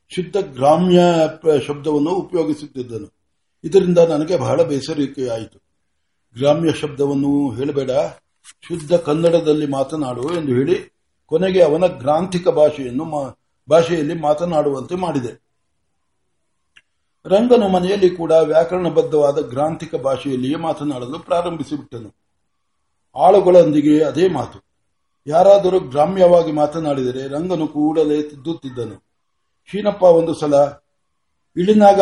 ಶುದ್ಧ 0.09 0.37
ಗ್ರಾಮ್ಯ 0.37 0.99
ಶಬ್ದವನ್ನು 1.67 2.09
ಉಪಯೋಗಿಸುತ್ತಿದ್ದನು. 2.09 3.13
ಇದರಿಂದ 3.63 3.97
ನನಗೆ 3.97 4.37
ಬಹಳ 4.37 4.63
ಬೇಸರಿಕೆಯಾಯಿತು. 4.63 5.59
ಗ್ರಾಮ್ಯ 6.37 6.73
ಶಬ್ದವನ್ನು 6.73 7.55
ಹೇಳಬೇಡ. 7.55 7.91
ಶುದ್ಧ 8.61 8.93
ಕನ್ನಡದಲ್ಲಿ 8.93 9.65
ಮಾತನಾಡು 9.65 10.21
ಎಂದು 10.21 10.51
ಹೇಳಿ 10.51 10.95
ಕೊನೆಗೆ 11.25 11.63
ಅವನ 11.63 11.85
ಗ್ರಾಂಥಿಕ 11.85 12.47
ಭಾಷೆಯನ್ನು 12.47 13.39
ಭಾಷೆಯಲ್ಲಿ 13.69 14.21
ಮಾತನಾಡುವಂತೆ 14.21 14.95
ಮಾಡಿದೆ. 14.95 15.44
ರಂಗನು 17.25 17.67
ಮನೆಯಲ್ಲಿ 17.67 18.09
ಕೂಡ 18.09 18.31
ವ್ಯಾಕರಣಬದ್ಧವಾದ 18.31 19.49
ಗ್ರಾಂಥಿಕ 19.49 19.95
ಭಾಷೆಯಲ್ಲಿಯೇ 19.95 20.55
ಮಾತನಾಡಲು 20.55 21.19
ಪ್ರಾರಂಭಿಸಿಬಿಟ್ಟನು. 21.19 22.15
ಆಳುಗಳೊಂದಿಗೆ 23.15 24.03
ಅದೇ 24.03 24.27
ಮಾತು. 24.27 24.65
ಯಾರಾದರೂ 25.27 25.79
ಗ್ರಾಮ್ಯವಾಗಿ 25.79 26.51
ಮಾತನಾಡಿದರೆ 26.51 27.27
ರಂಗನು 27.27 27.67
ಕೂಡಲೇ 27.67 28.23
ತಿದ್ದುತ್ತಿದ್ದನು. 28.23 29.03
ಶೀನಪ್ಪ 29.71 30.03
ಒಂದು 30.03 30.33
ಸಲ, 30.33 30.55
ಇಳಿನಾಗ 31.57 31.99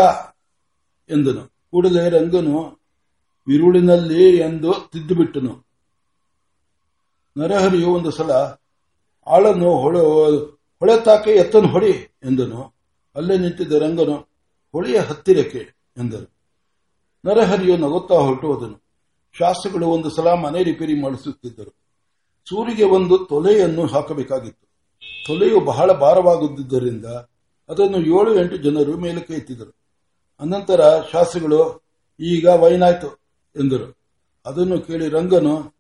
ಎಂದನು. 1.09 1.47
ಕೂಡಲೇ 1.71 2.09
ರಂಗನು 2.09 2.79
ವಿರುಳಿನಲ್ಲಿ 3.47 4.37
ಎಂದು 4.37 4.73
ತಿದ್ದುಬಿಟ್ಟನು. 4.73 5.67
ನರಹರಿಯು 7.37 7.89
ಒಂದು 7.89 8.11
ಸಲ, 8.11 8.31
ಆಳನ್ನು 9.27 9.69
ಹೊಳೆ 9.71 9.99
ಹೊಳೆತಾಕೆ 10.79 11.31
ಎತ್ತನು 11.31 11.67
ಹೊಡಿ 11.67 12.19
ಎಂದನು. 12.23 12.73
ಅಲ್ಲೇ 13.15 13.37
ನಿಂತಿದ್ದ 13.37 13.73
ರಂಗನು 13.73 14.32
ಹೊಳೆಯ 14.73 14.99
ಹತ್ತಿರಕ್ಕೆ 14.99 15.73
ಎಂದರು. 15.97 16.33
ನರಹರಿಯು 17.25 17.77
ನಗುತ್ತಾ 17.77 18.15
ಹೊರಟು 18.15 18.47
ಹೋದನು. 18.47 18.83
ಶಾಸ್ತ್ರಿಗಳು 19.37 19.87
ಒಂದು 19.87 20.09
ಸಲ 20.09 20.33
ಮನೆ 20.33 20.63
ರಿಪೇರಿ 20.63 21.01
ಮಾಡಿಸುತ್ತಿದ್ದರು. 21.01 21.75
ಸೂರಿಗೆ 22.49 22.83
ಒಂದು 22.83 23.17
ತೊಲೆಯನ್ನು 23.17 23.85
ಹಾಕಬೇಕಾಗಿತ್ತು. 23.85 24.67
ತೊಲೆಯು 25.27 25.59
ಬಹಳ 25.59 25.91
ಭಾರವಾಗುತ್ತಿದ್ದರಿಂದ 25.91 27.05
ಅದನ್ನು 27.69 27.97
ಏಳು 27.97 28.39
ಎಂಟು 28.39 28.57
ಜನರು 28.57 28.97
ಮೇಲಕ್ಕೆ 28.97 29.33
ಎತ್ತಿದರು. 29.33 29.75
ಅನಂತರ 30.39 31.01
ಶಾಸ್ತ್ರಿಗಳು, 31.11 31.83
ಈಗ 32.19 32.45
ವೈನಾಯ್ತು 32.45 33.07
ಎಂದರು. 33.55 33.97
ಅದನ್ನು 34.45 34.81
ಕೇಳಿ 34.81 35.09
ರಂಗನು, 35.09 35.75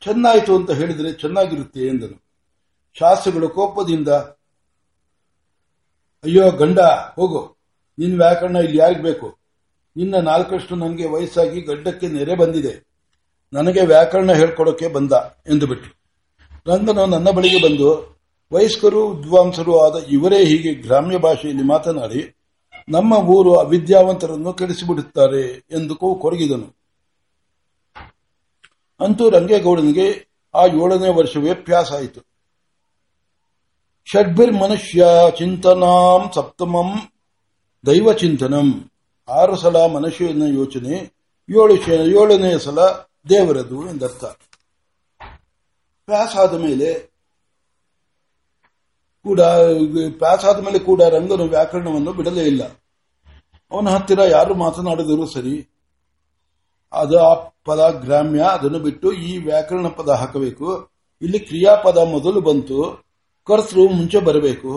ಚೆನ್ನಾಯಿತು 0.00 0.56
ಅಂತ 0.56 0.70
ಹೇಳಿದರೆ 0.70 1.12
ಚೆನ್ನಾಗಿರುತ್ತೆ 1.12 1.80
ಎಂದನು. 1.80 2.22
ಶಾಸ್ತ್ರಿಗಳು 2.98 3.48
ಕೋಪದಿಂದ, 3.48 4.08
ಅಯ್ಯೋ 6.24 6.50
ಗಂಡ, 6.50 6.78
ಹೋಗು. 7.14 7.61
ನಿನ್ನ 7.98 8.22
ವ್ಯಾಕರಣ 8.22 8.56
ಇಲ್ಲಿ 8.56 8.78
ಯಾರಿಗೆ 8.78 9.02
ಬೇಕು 9.02 9.38
ನಿನ್ನ 9.96 10.16
ನಾಲ್ಕಷ್ಟು 10.16 10.74
ನನಗೆ 10.74 11.08
ವಯಸ್ಸಾಗಿ 11.08 11.60
ಗಡ್ಡಕ್ಕೆ 11.60 12.08
ನೆರೆ 12.08 12.34
ಬಂದಿದೆ. 12.34 12.92
ನನಗೆ 13.52 13.80
ವ್ಯಾಕರಣ 13.80 14.32
ಹೇಳ್ಕೊಡೋಕೆ 14.32 14.88
ಬಂದ 14.88 15.12
ಎಂದು 15.46 15.66
ಬಿಟ್ಟು. 15.66 15.90
ರಂಗನು 16.66 17.06
ನನ್ನ 17.06 17.30
ಬಳಿಗೆ 17.30 17.62
ಬಂದು, 17.62 18.20
ವಯಸ್ಕರು, 18.52 19.08
ವಿದ್ವಾಂಸರು 19.08 19.80
ಆದ 19.80 20.06
ಇವರೇ 20.08 20.44
ಹೀಗೆ 20.44 20.74
ಗ್ರಾಮ್ಯ 20.74 21.18
ಭಾಷೆಯಲ್ಲಿ 21.18 21.62
ಮಾತನಾಡಿ, 21.62 22.36
ನಮ್ಮ 22.88 23.12
ಊರು 23.14 23.54
ಅವಿದ್ಯಾವಂತರನ್ನು 23.54 24.52
ಕೆಡಿಸಿಬಿಡುತ್ತಾರೆ 24.52 25.42
ಎಂದು 25.70 25.96
ಕೊರಗಿದನು. 25.96 26.76
ಅಂತೂ 29.00 29.30
ರಂಗೇಗೌಡನಿಗೆ 29.30 30.28
ಆ 30.54 30.66
ಏಳನೇ 30.66 31.08
ವರ್ಷವೇ 31.08 31.54
ಪ್ಯಾಸಾಯಿತು 31.54 32.20
ಷಡ್ಭಿರ್ 34.12 34.52
ಮನುಷ್ಯ 34.52 35.04
ಚಿಂತನಾಂ 35.38 36.32
ಸಪ್ತಮಂ 36.34 37.11
ದೈವ 37.84 38.12
ಚಿಂತನಂ 38.20 38.68
ಆರು 39.28 39.54
ಸಲ 39.62 39.76
ಮನುಷ್ಯನ 39.94 40.44
ಯೋಚನೆ, 40.58 40.94
ಏಳು 41.48 41.74
ಏಳನೇ 42.20 42.52
ಸಲ 42.64 42.80
ದೇವರದು 43.30 43.78
ಎಂದರ್ಥ. 43.90 44.24
ಆದ 46.42 46.54
ಮೇಲೆ 46.64 46.88
ಕೂಡ 49.26 49.40
ಆದ 50.50 50.58
ಮೇಲೆ 50.66 50.78
ಕೂಡ 50.88 51.00
ರಂಗನು 51.16 51.44
ವ್ಯಾಕರಣವನ್ನು 51.54 52.12
ಬಿಡಲೇ 52.18 52.44
ಇಲ್ಲ. 52.52 52.62
ಅವನ 53.72 53.88
ಹತ್ತಿರ 53.94 54.20
ಯಾರು 54.36 54.54
ಮಾತನಾಡಿದರೂ 54.62 55.26
ಸರಿ, 55.34 55.56
ಅದು 56.92 57.16
ಆ 57.28 57.32
ಪದ 57.68 57.82
ಗ್ರಾಮ್ಯ, 58.04 58.42
ಅದನ್ನು 58.56 58.80
ಬಿಟ್ಟು 58.86 59.08
ಈ 59.28 59.30
ವ್ಯಾಕರಣ 59.48 59.88
ಪದ 59.98 60.08
ಹಾಕಬೇಕು. 60.20 60.68
ಇಲ್ಲಿ 61.22 61.38
ಕ್ರಿಯಾಪದ 61.48 61.98
ಮೊದಲು 62.14 62.40
ಬಂತು 62.48 62.78
ಕರ್ತೃ 63.48 63.82
ಮುಂಚೆ 63.98 64.18
ಬರಬೇಕು. 64.28 64.72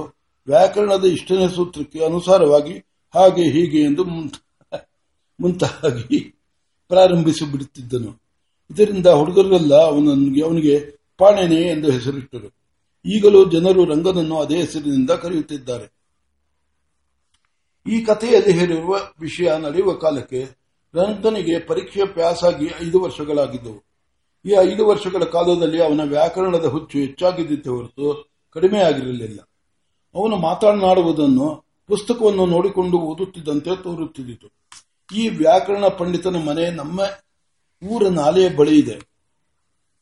ವ್ಯಾಕರಣದ 0.47 1.05
ಇಷ್ಟನೇ 1.15 1.47
ಸೂತ್ರಕ್ಕೆ 1.55 1.99
ಅನುಸಾರವಾಗಿ 2.05 2.75
ಹಾಗೆ 3.15 3.43
ಹೀಗೆ 3.43 3.81
ಎಂದು 3.81 4.03
ಮುಂತಾಗಿ 5.39 6.19
ಪ್ರಾರಂಭಿಸಿ 6.87 7.51
ಬಿಡುತ್ತಿದ್ದನು 7.51 8.21
ಇದರಿಂದ 8.71 9.07
ಹುಡುಗರೆಲ್ಲ 9.07 9.75
ಅವನಿಗೆ 9.75 10.45
ಅವನಿಗೆ 10.45 10.95
ಪಾಣೆನೆ 11.17 11.55
ಎಂದು 11.55 11.91
ಹೆಸರಿಟ್ಟರು. 11.91 12.55
ಈಗಲೂ 13.05 13.51
ಜನರು 13.51 13.85
ರಂಗನನ್ನು 13.85 14.39
ಅದೇ 14.39 14.57
ಹೆಸರಿನಿಂದ 14.57 15.11
ಕರೆಯುತ್ತಿದ್ದಾರೆ. 15.11 15.93
ಈ 17.87 18.01
ಕಥೆಯಲ್ಲಿ 18.01 18.53
ಹೇಳಿರುವ 18.59 18.99
ವಿಷಯ 19.19 19.57
ನಡೆಯುವ 19.57 19.93
ಕಾಲಕ್ಕೆ 19.93 20.41
ರಂಗನಿಗೆ 20.93 21.59
ಪರೀಕ್ಷೆ 21.59 22.05
ಪ್ಯಾಸಾಗಿ 22.05 22.65
ಐದು 22.65 22.99
ವರ್ಷಗಳಾಗಿದ್ದವು. 22.99 23.85
ಈ 24.45 24.49
ಐದು 24.49 24.87
ವರ್ಷಗಳ 24.87 25.23
ಕಾಲದಲ್ಲಿ 25.23 25.83
ಅವನ 25.83 26.01
ವ್ಯಾಕರಣದ 26.03 26.65
ಹುಚ್ಚು 26.65 26.97
ಹೆಚ್ಚಾಗಿದ್ದಿತ್ತೆ 26.97 27.69
ಹೊರತು 27.69 28.31
ಕಡಿಮೆಯಾಗಿರಲಿಲ್ಲ 28.53 29.39
ಅವನು 30.15 30.35
ಮಾತನಾಡುವುದನ್ನು 30.37 31.64
ಪುಸ್ತಕವನ್ನು 31.87 32.45
ನೋಡಿಕೊಂಡು 32.45 32.97
ಓದುತ್ತಿದ್ದಂತೆ 32.97 33.75
ತೋರುತ್ತಿದ್ದಿತು. 33.83 34.47
ಈ 35.15 35.29
ವ್ಯಾಕರಣ 35.29 35.87
ಪಂಡಿತನ 35.87 36.35
ಮನೆ 36.35 36.71
ನಮ್ಮ 36.71 36.99
ಊರ 37.87 38.07
ನಾಲೆಯ 38.07 38.49
ಬಳಿ 38.49 38.79
ಇದೆ. 38.79 38.95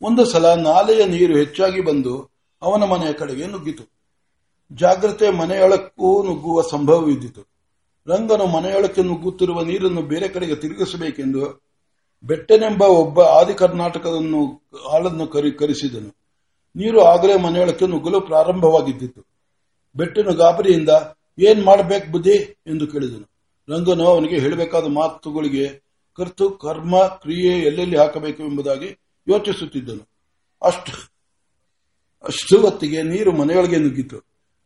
ಒಂದು 0.02 0.26
ಸಲ 0.26 0.54
ನಾಲೆಯ 0.54 1.06
ನೀರು 1.06 1.34
ಹೆಚ್ಚಾಗಿ 1.38 1.82
ಬಂದು 1.82 2.14
ಅವನ 2.62 2.84
ಮನೆಯ 2.84 3.14
ಕಡೆಗೆ 3.14 3.46
ನುಗ್ಗಿತು. 3.46 3.84
ಜಾಗ್ರತೆ 4.72 5.30
ಮನೆಯೊಳಕ್ಕೂ 5.30 6.24
ನುಗ್ಗುವ 6.24 6.62
ಸಂಭವವಿದ್ದಿತು 6.62 7.42
ರಂಗನು 8.08 8.46
ಮನೆಯೊಳಕ್ಕೆ 8.46 9.04
ನುಗ್ಗುತ್ತಿರುವ 9.04 9.62
ನೀರನ್ನು 9.64 10.02
ಬೇರೆ 10.02 10.28
ಕಡೆಗೆ 10.28 10.56
ತಿರುಗಿಸಬೇಕೆಂದು 10.56 11.64
ಬೆಟ್ಟನೆಂಬ 12.24 12.82
ಒಬ್ಬ 12.82 13.22
ಆದಿ 13.22 13.54
ಕರ್ನಾಟಕದನ್ನು 13.54 14.42
ಆಳನ್ನು 14.92 15.28
ಕರೆಸಿದನು. 15.60 16.12
ನೀರು 16.76 17.04
ಆಗಲೇ 17.04 17.38
ಮನೆಯೊಳಕ್ಕೆ 17.38 17.88
ನುಗ್ಗಲು 17.88 18.22
ಪ್ರಾರಂಭವಾಗಿದ್ದಿತು. 18.22 19.22
ಬೆಟ್ಟನು 19.96 20.34
ಗಾಬರಿಯಿಂದ 20.34 20.90
ಏನ್ 21.40 21.64
ಮಾಡಬೇಕು 21.64 22.12
ಬುದ್ಧಿ? 22.12 22.34
ಎಂದು 22.68 22.88
ಕೇಳಿದನು. 22.88 23.34
ರಂಗನು 23.70 24.08
ಅವನಿಗೆ 24.08 24.40
ಹೇಳಬೇಕಾದ 24.40 24.86
ಮಾತುಗಳಿಗೆ 24.86 25.84
ಕರ್ತು, 26.18 26.50
ಕರ್ಮ, 26.50 27.00
ಕ್ರಿಯೆ 27.00 27.60
ಎಲ್ಲೆಲ್ಲಿ 27.60 27.98
ಹಾಕಬೇಕು 27.98 28.44
ಎಂಬುದಾಗಿ 28.44 29.00
ಯೋಚಿಸುತ್ತಿದ್ದನು. 29.28 30.10
ಅಷ್ಟು 30.62 31.14
ಅಷ್ಟು 32.24 32.62
ಹೊತ್ತಿಗೆ 32.62 33.04
ನೀರು 33.04 33.32
ಮನೆಯೊಳಗೆ 33.32 33.78
ನುಗ್ಗಿತು. 33.78 34.18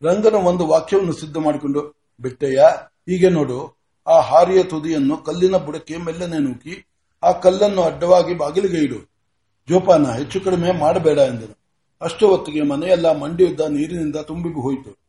ರಂಗನ 0.03 0.35
ಒಂದು 0.35 0.67
ವಾಕ್ಯವನ್ನು 0.67 1.13
ಸಿದ್ಧ 1.13 1.37
ಮಾಡಿಕೊಂಡು, 1.37 2.07
ಬೆಟ್ಟಯ್ಯ, 2.19 2.63
ಹೀಗೆ 2.93 3.29
ನೋಡು. 3.29 3.77
ಆ 4.07 4.19
ಹಾರಿಯ 4.19 4.63
ತುದಿಯನ್ನು 4.63 5.17
ಕಲ್ಲಿನ 5.17 5.55
ಬುಡಕ್ಕೆ 5.55 5.97
ಮೆಲ್ಲನೆ 5.97 6.39
ನೂಕಿ 6.39 6.87
ಆ 7.23 7.31
ಕಲ್ಲನ್ನು 7.31 7.81
ಅಡ್ಡವಾಗಿ 7.81 8.37
ಬಾಗಿಲಿಗೆ 8.37 8.77
ಇಡು. 8.77 9.11
ಜೋಪಾನ 9.69 10.11
ಹೆಚ್ಚು 10.11 10.41
ಕಡಿಮೆ 10.41 10.71
ಮಾಡಬೇಡ 10.71 11.17
ಎಂದನು. 11.17 11.57
ಅಷ್ಟು 12.01 12.27
ಹೊತ್ತಿಗೆ 12.27 12.61
ಮನೆಯೆಲ್ಲ 12.61 13.19
ಮಂಡಿಯುದ್ದ 13.19 13.59
ನೀರಿನಿಂದ 13.59 14.15
ತುಂಬಿ 14.15 14.49
ಹೋಯಿತು 14.49 15.06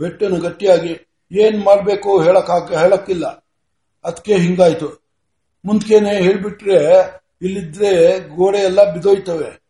ಬೆಟ್ಟನು 0.00 0.36
ಗಟ್ಟಿಯಾಗಿ 0.36 1.20
ಏನ್ 1.32 1.64
ಮಾಡಬೇಕು 1.64 2.22
ಹೇಳಕ್ 2.22 2.72
ಹೇಳಕ್ಕಿಲ್ಲ. 2.72 3.26
ಅದಕ್ಕೆ 4.04 4.34
ಹಿಂಗಾಯ್ತು. 4.34 5.08
ಮುಂದ್ಕೇನೆ 5.64 6.22
ಹೇಳ್ಬಿಟ್ರೆ 6.22 6.84
ಇಲ್ಲಿದ್ರೆ 7.42 8.20
ಗೋಡೆ 8.36 8.58
ಎಲ್ಲ 8.58 8.92
ಬಿದೋಯ್ತವೆ 8.92 9.62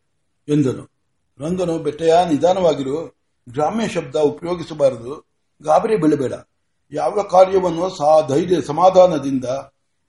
ಎಂದನು. 0.49 0.90
ರಂಗನು 1.40 1.78
ಬೆಟ್ಟೆಯ 1.78 2.14
ನಿಧಾನವಾಗಿರು 2.30 3.18
ಗ್ರಾಮ್ಯ 3.49 3.88
ಶಬ್ದ 3.88 4.16
ಉಪಯೋಗಿಸಬಾರದು. 4.16 5.28
ಗಾಬರಿ 5.62 5.97
ಬೀಳಬೇಡ. 5.97 6.32
ಯಾವ 6.92 7.23
ಕಾರ್ಯವನ್ನು 7.23 7.88
ಸಹ 7.88 8.28
ಧೈರ್ಯ 8.28 8.61
ಸಮಾಧಾನದಿಂದ 8.61 9.44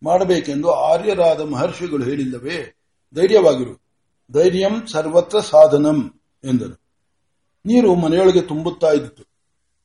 ಮಾಡಬೇಕೆಂದು 0.04 0.72
ಆರ್ಯರಾದ 0.72 1.42
ಮಹರ್ಷಿಗಳು 1.42 2.04
ಹೇಳಿಲ್ಲವೇ? 2.04 2.76
ಧೈರ್ಯವಾಗಿರು. 3.16 3.82
ಧೈರ್ಯಂ 4.32 4.88
ಸರ್ವತ್ರ 4.88 5.40
ಸಾಧನಂ 5.40 6.22
ಎಂದನು. 6.44 6.82
ನೀರು 7.66 7.96
ಮನೆಯೊಳಗೆ 7.96 8.42
ತುಂಬುತ್ತಾ 8.42 8.92
ಇದ್ದಿತು. 8.92 9.29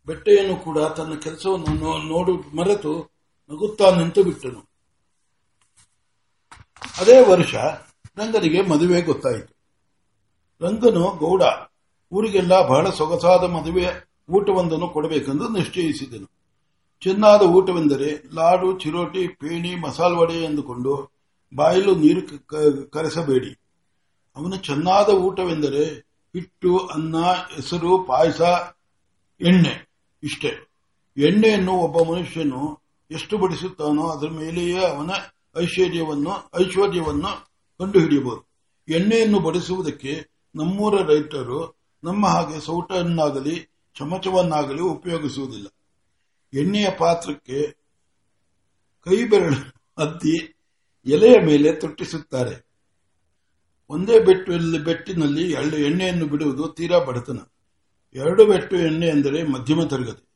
ಬೆಟ್ಟೆಯನ್ನು 0.06 0.56
ಕೂಡ 0.56 0.78
ತನ್ನ 0.78 1.14
ಕೆಲಸವನ್ನು 1.14 1.98
ನೋಡು, 2.08 2.56
ಮರೆತು 2.56 2.92
ನಗುತ್ತಾ 3.50 3.90
ನಿಂತು 3.90 4.24
ಬಿಟ್ಟನು. 4.24 4.60
ಅದೇ 6.98 7.20
ವರ್ಷ 7.20 7.54
ರಂಗನಿಗೆ 8.16 8.62
ಮದುವೆ 8.62 9.02
ಗೊತ್ತಾಯಿತು. 9.02 9.52
ರಂಗನು 10.60 11.10
ಗೌಡ, 11.16 11.42
ಊರಿಗೆಲ್ಲ 12.12 12.68
ಬಹಳ 12.68 12.90
ಸೊಗಸಾದ 12.90 13.44
ಮದುವೆ 13.44 13.86
ಊಟವೊಂದನ್ನು 14.30 14.88
ಕೊಡಬೇಕೆಂದು 14.88 15.48
ನಿಶ್ಚಯಿಸಿದನು. 15.48 16.28
ಚೆನ್ನಾದ 17.00 17.42
ಊಟವೆಂದರೆ 17.42 18.34
ಲಾಡು, 18.34 18.78
ಚಿರೋಟಿ, 18.78 19.26
ಪೇಣಿ, 19.26 19.74
ಮಸಾಲ 19.74 20.12
ವಡೆ 20.12 20.44
ಎಂದುಕೊಂಡು 20.44 20.92
ಬಾಯಲು 21.56 21.94
ನೀರು 21.94 22.22
ಕರೆಸಬೇಡಿ. 22.90 23.52
ಅವನ 24.36 24.54
ಚೆನ್ನಾದ 24.54 25.08
ಊಟವೆಂದರೆ 25.08 25.84
ಹಿಟ್ಟು, 26.34 26.78
ಅನ್ನ, 26.78 27.16
ಹೆಸರು, 27.54 27.98
ಪಾಯಸ, 27.98 28.40
ಎಣ್ಣೆ. 29.40 29.93
ಇಷ್ಟೇ. 30.24 30.70
ಎಣ್ಣೆಯನ್ನು 31.16 31.72
ಒಬ್ಬ 31.72 32.12
ಮನುಷ್ಯನು 32.12 32.82
ಎಷ್ಟು 33.10 33.38
ಬಡಿಸುತ್ತಾನೋ 33.38 34.08
ಅದರ 34.08 34.28
ಮೇಲೆಯೇ 34.28 34.84
ಅವನ 34.84 35.10
ಐಶ್ವರ್ಯವನ್ನು 35.56 36.50
ಐಶ್ವರ್ಯವನ್ನು 36.60 37.48
ಕಂಡುಹಿಡಿಯಬಹುದು. 37.78 38.48
ಎಣ್ಣೆಯನ್ನು 38.88 39.38
ಬಡಿಸುವುದಕ್ಕೆ 39.38 40.26
ನಮ್ಮೂರ 40.54 41.02
ರೈತರು 41.02 41.78
ನಮ್ಮ 42.04 42.26
ಹಾಗೆ 42.26 42.60
ಸೌಟನ್ನಾಗಲಿ, 42.60 43.68
ಚಮಚವನ್ನಾಗಲಿ 43.98 44.80
ಉಪಯೋಗಿಸುವುದಿಲ್ಲ. 44.80 45.66
ಎಣ್ಣೆಯ 46.58 46.86
ಪಾತ್ರಕ್ಕೆ 46.98 47.72
ಕೈ 49.04 49.24
ಬೆರಳು 49.24 49.74
ಹತ್ತಿ 49.98 50.54
ಎಲೆಯ 51.06 51.36
ಮೇಲೆ 51.46 51.72
ತೊಟ್ಟಿಸುತ್ತಾರೆ. 51.72 52.66
ಒಂದೇ 53.88 54.20
ಬೆಟ್ಟಲ್ಲಿ, 54.20 54.78
ಬೆಟ್ಟಿನಲ್ಲಿ 54.78 55.52
ಎಣ್ಣೆಯನ್ನು 55.84 56.26
ಬಿಡುವುದು 56.26 56.68
ತೀರಾ 56.68 56.98
ಬಡತನ. 56.98 57.38
ಎರಡು 58.14 58.46
ಬೆಟ್ಟು 58.46 58.76
ಎಣ್ಣೆ 58.76 59.06
ಎಂದರೆ 59.06 59.42
ಮಧ್ಯಮ 59.42 59.84
ತರಗತಿ. 59.84 60.28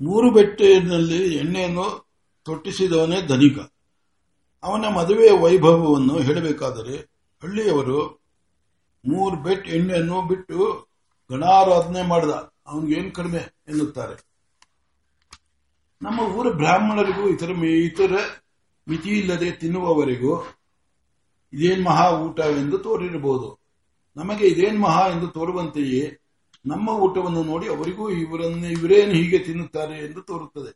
ಮೂರು 0.00 0.30
ಬೆಟ್ಟಿನಲ್ಲಿ 0.30 1.34
ಎಣ್ಣೆಯನ್ನು 1.34 2.08
ತೊಟ್ಟಿಸಿದವನೇ 2.44 3.22
ಧನಿಕ. 3.22 3.58
ಅವನ 4.62 4.86
ಮದುವೆಯ 4.86 5.30
ವೈಭವವನ್ನು 5.30 6.18
ಹೇಳಬೇಕಾದರೆ 6.18 6.96
ಹಳ್ಳಿಯವರು 7.42 8.20
ಮೂರು 9.04 9.36
ಬೆಟ್ 9.36 9.68
ಎಣ್ಣೆಯನ್ನು 9.68 10.22
ಬಿಟ್ಟು 10.22 10.88
ಗಣಾರಾಧನೆ 11.32 12.02
ಮಾಡಿದ 12.02 12.30
ಅವನಿಗೇನು 12.66 13.12
ಕಡಿಮೆ 13.12 13.38
ಎನ್ನುತ್ತಾರೆ. 13.68 14.30
ನಮ್ಮ 16.02 16.20
ಊರ 16.20 16.52
ಬ್ರಾಹ್ಮಣರಿಗೂ 16.52 17.28
ಇತರ 17.28 17.50
ಇತರ 17.64 18.12
ಮಿತಿ 18.88 19.08
ಇಲ್ಲದೆ 19.08 19.50
ತಿನ್ನುವವರಿಗೂ 19.50 20.46
ಇದೇನ್ 21.52 21.84
ಮಹಾ 21.84 22.10
ಎಂದು 22.58 22.78
ತೋರಿರಬಹುದು. 22.78 23.60
ನಮಗೆ 24.16 24.46
ಇದೇನ್ 24.46 24.80
ಮಹಾ 24.80 25.08
ಎಂದು 25.08 25.28
ತೋರುವಂತೆಯೇ 25.28 26.19
ನಮ್ಮ 26.64 26.88
ಊಟವನ್ನು 26.88 27.42
ನೋಡಿ 27.44 27.66
ಅವರಿಗೂ 27.68 28.10
ಇವರನ್ನು, 28.10 28.66
ಇವರೇನು 28.66 29.12
ಹೀಗೆ 29.12 29.38
ತಿನ್ನುತ್ತಾರೆ 29.38 30.06
ಎಂದು 30.06 30.22
ತೋರುತ್ತದೆ. 30.22 30.72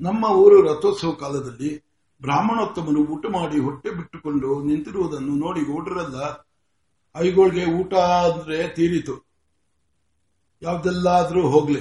ನಮ್ಮ 0.00 0.24
ಊರು 0.24 0.62
ರಥೋತ್ಸವ 0.62 1.12
ಕಾಲದಲ್ಲಿ 1.12 1.84
ಬ್ರಾಹ್ಮಣೋತ್ತಮನು 2.20 3.00
ಊಟ 3.04 3.26
ಮಾಡಿ 3.26 3.58
ಹೊಟ್ಟೆ 3.58 3.90
ಬಿಟ್ಟುಕೊಂಡು 3.90 4.62
ನಿಂತಿರುವುದನ್ನು 4.64 5.36
ನೋಡಿ 5.36 5.60
ಗೌಡರೆಲ್ಲ, 5.60 6.48
ಐಗೋಳ್ಗೆ 7.16 7.64
ಊಟ 7.64 7.94
ಅಂದ್ರೆ 7.94 8.68
ತೀರಿತು. 8.68 9.26
ಯಾವ್ದೆಲ್ಲಾದ್ರೂ 10.62 11.48
ಹೋಗ್ಲಿ. 11.48 11.80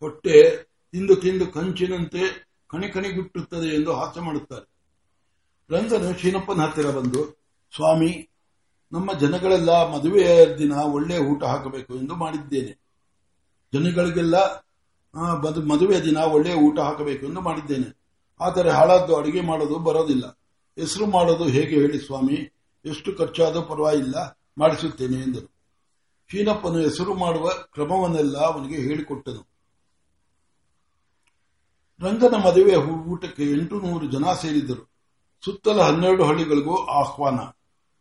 ಹೊಟ್ಟೆ 0.00 0.64
ತಿಂದು 0.92 1.16
ತಿಂದು 1.16 1.46
ಕಂಚಿನಂತೆ 1.46 2.22
ಕಣಿ 2.68 2.88
ಕಣಿಗುಟ್ಟುತ್ತದೆ 2.88 3.68
ಎಂದು 3.68 3.92
ಹಾಸ್ಯ 3.92 4.20
ಮಾಡುತ್ತಾರೆ. 4.20 4.66
ರಂಗನು 5.70 6.18
ಶೀನಪ್ಪನ 6.18 6.60
ಹತ್ತಿರ 6.60 6.90
ಬಂದು, 6.90 7.22
ಸ್ವಾಮಿ 7.74 8.28
ನಮ್ಮ 8.92 9.12
ಜನಗಳೆಲ್ಲ 9.12 9.70
ಮದುವೆಯ 9.94 10.56
ದಿನ 10.58 10.72
ಒಳ್ಳೆಯ 10.72 11.18
ಊಟ 11.18 11.44
ಹಾಕಬೇಕು 11.44 11.94
ಎಂದು 11.94 12.14
ಮಾಡಿದ್ದೇನೆ. 12.14 12.72
ಜನಗಳಿಗೆಲ್ಲ 13.72 14.36
ಮದುವೆಯ 15.70 16.00
ದಿನ 16.00 16.16
ಒಳ್ಳೆಯ 16.16 16.54
ಊಟ 16.54 16.78
ಹಾಕಬೇಕು 16.78 17.26
ಎಂದು 17.26 17.40
ಮಾಡಿದ್ದೇನೆ. 17.40 17.88
ಆದರೆ 18.40 18.70
ಹಾಳಾದ್ದು 18.70 19.16
ಅಡುಗೆ 19.16 19.40
ಮಾಡೋದು 19.40 19.78
ಬರೋದಿಲ್ಲ. 19.78 20.26
ಹೆಸರು 20.76 21.06
ಮಾಡೋದು 21.06 21.44
ಹೇಗೆ 21.44 21.74
ಹೇಳಿ 21.80 21.98
ಸ್ವಾಮಿ? 21.98 22.36
ಎಷ್ಟು 22.84 23.10
ಖರ್ಚಾದರೂ 23.18 23.62
ಪರವಾಗಿಲ್ಲ, 23.62 24.16
ಮಾಡಿಸುತ್ತೇನೆ 24.58 25.16
ಎಂದರು. 25.16 25.48
ಶೀನಪ್ಪನು 26.30 26.78
ಹೆಸರು 26.78 27.14
ಮಾಡುವ 27.14 27.50
ಕ್ರಮವನ್ನೆಲ್ಲ 27.72 28.36
ಅವನಿಗೆ 28.38 28.78
ಹೇಳಿಕೊಟ್ಟನು. 28.82 29.42
ರಂಗನ 32.00 32.34
ಮದುವೆ 32.46 32.74
ಊಟಕ್ಕೆ 33.12 33.44
ಎಂಟು 33.50 33.76
ನೂರು 33.80 34.06
ಜನ 34.06 34.24
ಸೇರಿದ್ದರು. 34.42 34.84
ಸುತ್ತಲ 35.44 35.80
ಹನ್ನೆರಡು 35.80 36.24
ಹಳ್ಳಿಗಳಿಗೂ 36.24 36.76
ಆಹ್ವಾನ. 37.00 37.38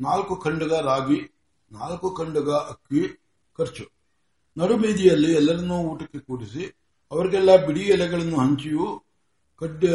ನಾಲ್ಕು 0.02 0.36
ಖಂಡಗ 0.36 0.74
ರಾಗಿ, 0.74 1.36
ನಾಲ್ಕು 1.72 2.12
ಖಂಡಗ 2.12 2.52
ಅಕ್ಕಿ 2.52 3.22
ಖರ್ಚು. 3.58 3.92
ನಡುಬೀದಿಯಲ್ಲಿ 4.58 5.34
ಎಲ್ಲರನ್ನೂ 5.34 5.78
ಊಟಕ್ಕೆ 5.78 6.20
ಕೂಡಿಸಿ 6.20 6.78
ಅವರಿಗೆಲ್ಲ 7.12 7.66
ಬಿಡಿ 7.66 7.80
ಎಲೆಗಳನ್ನು 7.80 8.40
ಹಂಚಿಯೂ 8.40 9.04
ಕಡ್ಡಿ, 9.60 9.88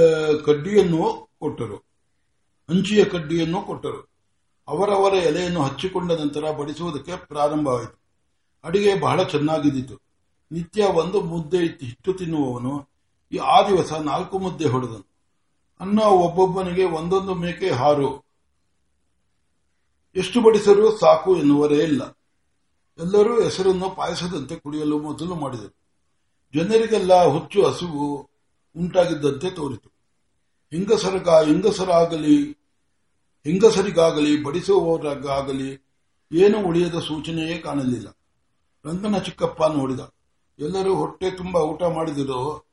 ಕಡ್ಡಿಯನ್ನು 0.44 1.30
ಕೊಟ್ಟರು. 1.40 1.76
ಹಂಚಿಯ 2.70 3.04
ಕಡ್ಡಿಯನ್ನು 3.04 3.62
ಕೊಟ್ಟರು. 3.62 4.16
ಅವರವರ 4.68 5.12
ಎಲೆಯನ್ನು 5.12 5.62
ಹಚ್ಚಿಕೊಂಡ 5.62 6.12
ನಂತರ 6.12 6.50
ಬಡಿಸುವುದಕ್ಕೆ 6.50 7.16
ಪ್ರಾರಂಭವಾಯಿತು 7.16 8.00
ಅಡಿಗೆ 8.64 9.00
ಬಹಳ 9.00 9.22
ಚೆನ್ನಾಗಿದ್ದಿತು. 9.22 10.00
ನಿತ್ಯ 10.52 10.84
ಒಂದು 10.84 11.20
ಮುದ್ದೆ 11.20 11.58
ಹಿಟ್ಟು 11.58 12.12
ತಿನ್ನುವವನು 12.12 12.90
ಈ 13.32 13.36
ಆ 13.36 13.68
ದಿವಸ 13.68 13.92
ನಾಲ್ಕು 13.92 14.38
ಮುದ್ದೆ 14.38 14.68
ಹೊಡೆದನು. 14.68 15.06
ಅನ್ನ 15.80 16.00
ಒಬ್ಬೊಬ್ಬನಿಗೆ 16.00 16.84
ಒಂದೊಂದು 16.84 17.34
ಮೇಕೆ 17.34 17.70
ಹಾರು. 17.70 18.25
ಎಷ್ಟು 20.16 20.40
ಬಡಿಸರೂ 20.40 20.96
ಸಾಕು 20.96 21.37
ಎನ್ನುವರೇ 21.37 21.78
ಇಲ್ಲ. 21.78 22.18
ಎಲ್ಲರೂ 22.99 23.42
ಹೆಸರನ್ನು 23.42 23.90
ಪಾಯಸದಂತೆ 23.90 24.56
ಕುಡಿಯಲು 24.56 24.99
ಮೊದಲು 24.99 25.35
ಮಾಡಿದರು. 25.35 25.76
ಜನರಿಗೆಲ್ಲ 26.54 27.25
ಹುಚ್ಚು 27.25 27.66
ಹಸಿವು 27.66 28.30
ಉಂಟಾಗಿದ್ದಂತೆ 28.76 29.50
ತೋರಿತು. 29.50 29.88
ಹಿಂಗಸರಗ 30.73 31.28
ಹಿಂಗಸರಾಗಲಿ, 31.28 32.52
ಹಿಂಗಸರಿಗಾಗಲಿ 33.44 34.44
ಬಡಿಸುವವರಾಗಲಿ 34.44 35.87
ಏನು 36.32 36.58
ಉಳಿಯದ 36.66 36.99
ಸೂಚನೆಯೇ 36.99 37.58
ಕಾಣಲಿಲ್ಲ. 37.58 38.08
ರಂಗನ 38.85 39.18
ಚಿಕ್ಕಪ್ಪ 39.18 39.62
ನೋಡಿದ. 39.62 40.00
ಎಲ್ಲರೂ 40.58 40.94
ಹೊಟ್ಟೆ 40.94 41.30
ತುಂಬಾ 41.30 41.61
ಊಟ 41.61 41.82
ಮಾಡಿದರು, 41.82 42.66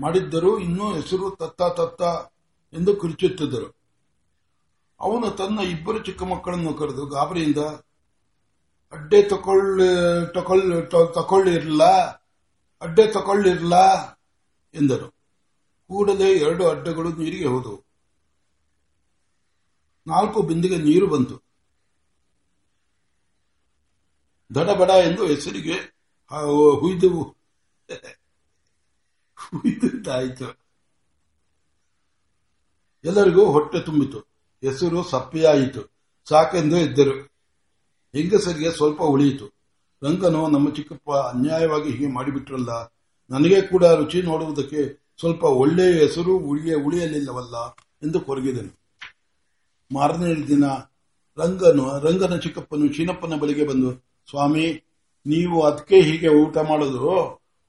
ಮಾಡಿದ್ದರೂ 0.00 0.58
ಇನ್ನೂ 0.58 0.94
ಹೆಸರು 0.94 1.30
ತತ್ತ 1.30 1.62
ತತ್ತ 1.62 2.02
ಎಂದು 2.74 2.96
ಕಿರುಚುತ್ತಿದ್ದರು. 2.96 3.83
ಅವನು 5.00 5.30
ತನ್ನ 5.30 5.60
ಇಬ್ಬರು 5.60 5.98
ಚಿಕ್ಕ 6.02 6.22
ಮಕ್ಕಳನ್ನು 6.22 6.74
ಕರೆದು 6.74 7.06
ಗಾಬರಿಯಿಂದ, 7.06 7.58
ಅಡ್ಡೆ 8.92 9.22
ತಕೊಳ್ಳ 9.22 9.82
ತಕೊಳ್ಳ 10.34 10.80
ತಕೊಳ್ಳಿರ್ಲ, 10.88 11.82
ಅಡ್ಡೆ 12.80 13.12
ತಕೊಳ್ಳಿರ್ಲ, 13.12 13.74
ಎಂದರು. 14.74 15.08
ಕೂಡಲೇ 15.88 16.32
ಎರಡು 16.32 16.68
ಅಡ್ಡೆಗಳು 16.68 17.12
ನೀರಿಗೆ 17.12 17.46
ಹೋದವು. 17.46 17.84
ನಾಲ್ಕು 20.06 20.42
ಬಿಂದಿಗೆ 20.42 20.76
ನೀರು 20.76 21.06
ಬಂತು. 21.06 21.42
ದಡಬಡ 24.54 24.90
ಎಂದು 24.90 25.26
ಹೆಸರಿಗೆ 25.26 25.76
ಹುಯ್ದುವು 26.80 27.22
ಹುಯ್ದು 29.52 29.80
ಹುಯ್ದಾಯಿತು 29.80 30.48
ಎಲ್ಲರಿಗೂ 33.04 33.52
ಹೊಟ್ಟೆ 33.52 33.80
ತುಂಬಿತು. 33.80 34.33
ಹೆಸರು 34.64 35.00
ಸಪ್ಪೆಯಾಯಿತು 35.12 35.82
ಸಾಕೆಂದು 36.26 36.76
ಇದ್ದರು. 36.86 37.14
ಹೆಂಗಸರಿಗೆ 38.14 38.70
ಸ್ವಲ್ಪ 38.78 39.00
ಉಳಿಯಿತು. 39.14 39.46
ರಂಗನು 40.02 40.40
ನಮ್ಮ 40.54 40.66
ಚಿಕ್ಕಪ್ಪ 40.76 41.10
ಅನ್ಯಾಯವಾಗಿ 41.32 41.88
ಹೀಗೆ 41.92 42.08
ಮಾಡಿಬಿಟ್ರಲ್ಲ, 42.16 42.70
ನನಗೆ 43.30 43.58
ಕೂಡ 43.72 43.84
ರುಚಿ 44.00 44.18
ನೋಡುವುದಕ್ಕೆ 44.22 44.80
ಸ್ವಲ್ಪ 45.20 45.44
ಒಳ್ಳೆಯ 45.62 45.92
ಹೆಸರು 46.02 46.32
ಉಳಿಯ, 46.50 46.72
ಉಳಿಯಲಿಲ್ಲವಲ್ಲ 46.86 47.56
ಎಂದು 48.02 48.18
ಕೊರಗಿದನು. 48.20 48.72
ಮಾರನೇ 49.90 50.30
ದಿನ 50.50 50.64
ರಂಗನು, 51.38 51.84
ರಂಗನ 52.06 52.34
ಚಿಕ್ಕಪ್ಪನು 52.36 52.86
ಚೀನಪ್ಪನ 52.96 53.36
ಬಳಿಗೆ 53.42 53.64
ಬಂದು, 53.70 53.90
ಸ್ವಾಮಿ, 54.30 54.66
ನೀವು 55.26 55.56
ಅದಕ್ಕೆ 55.62 55.96
ಹೀಗೆ 56.08 56.30
ಊಟ 56.42 56.56
ಮಾಡೋದು 56.70 57.04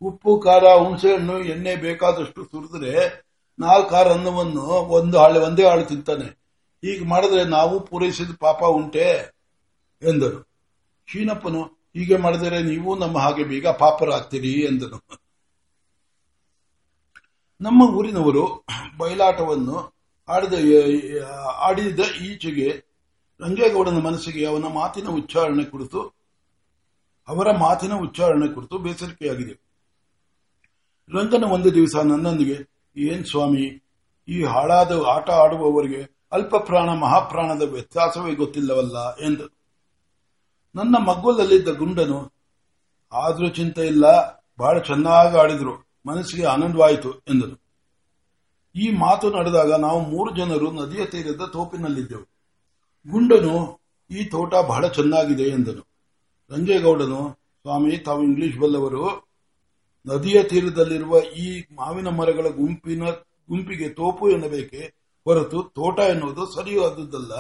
ಉಪ್ಪು, 0.02 0.32
ಖಾರ, 0.40 0.64
ಹುಣಸೆಹಣ್ಣು, 0.82 1.36
ಎಣ್ಣೆ 1.54 1.74
ಬೇಕಾದಷ್ಟು 1.76 2.42
ಸುರಿದ್ರೆ 2.52 2.94
ನಾಲ್ಕಾರು 3.60 4.10
ಅನ್ನವನ್ನು 4.10 4.66
ಒಂದು 4.98 5.16
ಹಾಳೆ, 5.22 5.40
ಒಂದೇ 5.40 5.64
ಹಾಳು 5.70 5.86
ತಿಂತಾನೆ. 5.92 6.28
ಹೀಗೆ 6.86 7.06
ಮಾಡಿದ್ರೆ 7.06 7.44
ನಾವು 7.44 7.80
ಪೂರೈಸಿದ 7.80 8.32
ಪಾಪ 8.40 8.64
ಉಂಟೆ 8.64 9.06
ಎಂದರು. 10.02 10.40
ಶೀನಪ್ಪನು 11.08 11.62
ಹೀಗೆ 11.96 12.18
ಮಾಡಿದರೆ 12.18 12.64
ನೀವು 12.64 12.98
ನಮ್ಮ 13.00 13.18
ಹಾಗೆ 13.20 13.44
ಬೀಗ 13.44 13.68
ಪಾಪರಾಗ್ತೀರಿ 13.68 14.52
ಎಂದನು. 14.52 15.00
ನಮ್ಮ 17.62 17.82
ಊರಿನವರು 17.96 18.66
ಬಯಲಾಟವನ್ನು 18.98 19.78
ಆಡಿದ 20.30 20.54
ಆಡಿದ 21.60 22.00
ಈಚೆಗೆ 22.22 22.68
ರಂಗೇಗೌಡನ 23.42 23.98
ಮನಸ್ಸಿಗೆ 24.00 24.46
ಅವನ 24.46 24.66
ಮಾತಿನ 24.74 25.08
ಉಚ್ಚಾರಣೆ 25.08 25.64
ಕುರಿತು, 25.64 26.02
ಅವರ 27.28 27.52
ಮಾತಿನ 27.52 27.94
ಉಚ್ಚಾರಣೆ 27.94 28.48
ಕುರಿತು 28.48 28.78
ಬೇಸರಿಕೆಯಾಗಿದೆ. 28.78 29.54
ರಂಗನ 31.14 31.44
ಒಂದು 31.44 31.74
ದಿವಸ 31.74 31.96
ನನ್ನೊಂದಿಗೆ, 31.96 32.58
ಏನ್ 32.98 33.26
ಸ್ವಾಮಿ, 33.26 33.66
ಈ 34.28 34.44
ಹಾಳಾದ 34.44 34.92
ಆಟ 35.08 35.30
ಆಡುವವರಿಗೆ 35.30 36.15
ಅಲ್ಪ 36.36 36.56
ಪ್ರಾಣ 36.56 36.90
ಮಹಾಪ್ರಾಣದ 36.90 37.62
ವ್ಯತ್ಯಾಸವೇ 37.62 38.36
ಗೊತ್ತಿಲ್ಲವಲ್ಲ 38.36 38.98
ಎಂದು. 39.16 39.46
ನನ್ನ 40.76 40.96
ಮಗ್ಗುಲಲ್ಲಿದ್ದ 40.98 41.68
ಗುಂಡನು 41.68 42.34
ಆದರೂ 43.14 43.48
ಚಿಂತೆ 43.50 43.88
ಇಲ್ಲ, 43.88 44.06
ಬಹಳ 44.60 44.80
ಚೆನ್ನಾಗಿ 44.80 45.38
ಆಡಿದ್ರು, 45.38 45.74
ಮನಸ್ಸಿಗೆ 46.06 46.46
ಆನಂದವಾಯಿತು 46.46 47.14
ಎಂದನು. 47.14 47.56
ಈ 48.76 48.92
ಮಾತು 48.92 49.30
ನಡೆದಾಗ 49.30 49.74
ನಾವು 49.74 50.00
ಮೂರು 50.00 50.36
ಜನರು 50.36 50.72
ನದಿಯ 50.72 51.06
ತೀರದ 51.06 51.42
ತೋಪಿನಲ್ಲಿದ್ದೆವು. 51.54 52.26
ಗುಂಡನು, 53.12 53.80
ಈ 54.12 54.26
ತೋಟ 54.26 54.56
ಬಹಳ 54.56 54.88
ಚೆನ್ನಾಗಿದೆ 54.88 55.44
ಎಂದನು. 55.44 55.88
ರಂಜೇಗೌಡನು 56.52 57.40
ಸ್ವಾಮಿ, 57.62 57.98
ತಾವು 57.98 58.24
ಇಂಗ್ಲಿಷ್ 58.24 58.58
ಬಲ್ಲವರು. 58.58 59.28
ನದಿಯ 60.08 60.44
ತೀರದಲ್ಲಿರುವ 60.44 61.20
ಈ 61.20 61.64
ಮಾವಿನ 61.76 62.08
ಮರಗಳ 62.08 62.48
ಗುಂಪಿನ, 62.48 63.04
ಗುಂಪಿಗೆ 63.50 63.90
ತೋಪು 63.90 64.30
ಎನ್ನಬೇಕೆ? 64.30 65.05
ಹೊರತು 65.26 65.64
ತೋಟ 65.64 66.00
ಎನ್ನುವುದು 66.00 66.46
ಸರಿಯಾದದ್ದಲ್ಲ 66.46 67.34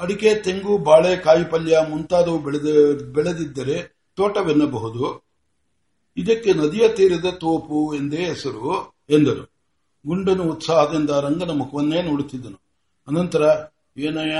ಅಡಿಕೆ, 0.00 0.34
ತೆಂಗು, 0.34 0.78
ಬಾಳೆ, 0.78 1.16
ಕಾಯಿ 1.16 1.44
ಪಲ್ಯ 1.44 1.78
ಮುಂತಾದವು 1.88 2.38
ಬೆಳೆದ, 2.38 3.00
ಬೆಳೆದಿದ್ದರೆ 3.02 3.96
ತೋಟವೆನ್ನಬಹುದು. 4.16 5.26
ಇದಕ್ಕೆ 6.16 6.52
ನದಿಯ 6.52 6.88
ತೀರದ 6.88 7.26
ತೋಪು 7.30 7.94
ಎಂದೇ 7.94 8.24
ಹೆಸರು 8.24 8.94
ಎಂದರು. 9.10 9.52
ಗುಂಡನು 10.06 10.42
ಉತ್ಸಾಹದಿಂದ 10.42 11.10
ರಂಗನ 11.10 11.50
ಮುಖವನ್ನೇ 11.50 12.02
ನೋಡುತ್ತಿದ್ದನು. 12.02 12.60
ಅನಂತರ, 13.08 13.66
ಏನಯ್ಯ, 13.96 14.38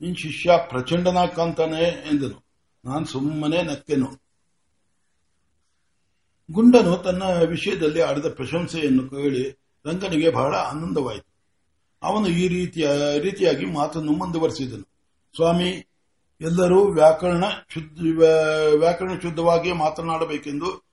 ನಿನ್ 0.00 0.16
ಶಿಷ್ಯ 0.16 0.50
ಪ್ರಚಂಡನ 0.68 1.24
ಕಾಣ್ತಾನೆ 1.36 1.82
ಎಂದನು. 1.82 2.44
ನಾನು 2.84 3.06
ಸುಮ್ಮನೆ 3.06 3.62
ನಕ್ಕೆನು? 3.62 4.10
ಗುಂಡನು 6.50 6.96
ತನ್ನ 6.96 7.22
ವಿಷಯದಲ್ಲಿ 7.48 8.00
ಆಡಿದ 8.00 8.26
ಪ್ರಶಂಸೆಯನ್ನು 8.26 9.08
ಕೇಳಿ 9.08 9.63
ರಂಗನಿಗೆ 9.86 10.30
ಬಹಳ 10.30 10.54
ಆನಂದವಾಯಿತು. 10.54 11.34
ಅವನು 12.02 12.28
ಈ 12.28 12.48
ರೀತಿಯ, 12.48 12.88
ರೀತಿಯಾಗಿ 13.18 13.64
ಮಾತನ್ನು 13.64 14.12
ಮುಂದುವರೆಸಿದನು. 14.12 14.82
ಸ್ವಾಮಿ, 15.36 15.88
ಎಲ್ಲರೂ 16.40 16.92
ವ್ಯಾಕರಣ 16.92 17.44
ಶುದ್ಧ 17.68 18.22
ವ್ಯಾಕರಣ 18.78 19.18
ಶುದ್ಧವಾಗಿ 19.22 19.72
ಮಾತನಾಡಬೇಕೆಂದು 19.72 20.84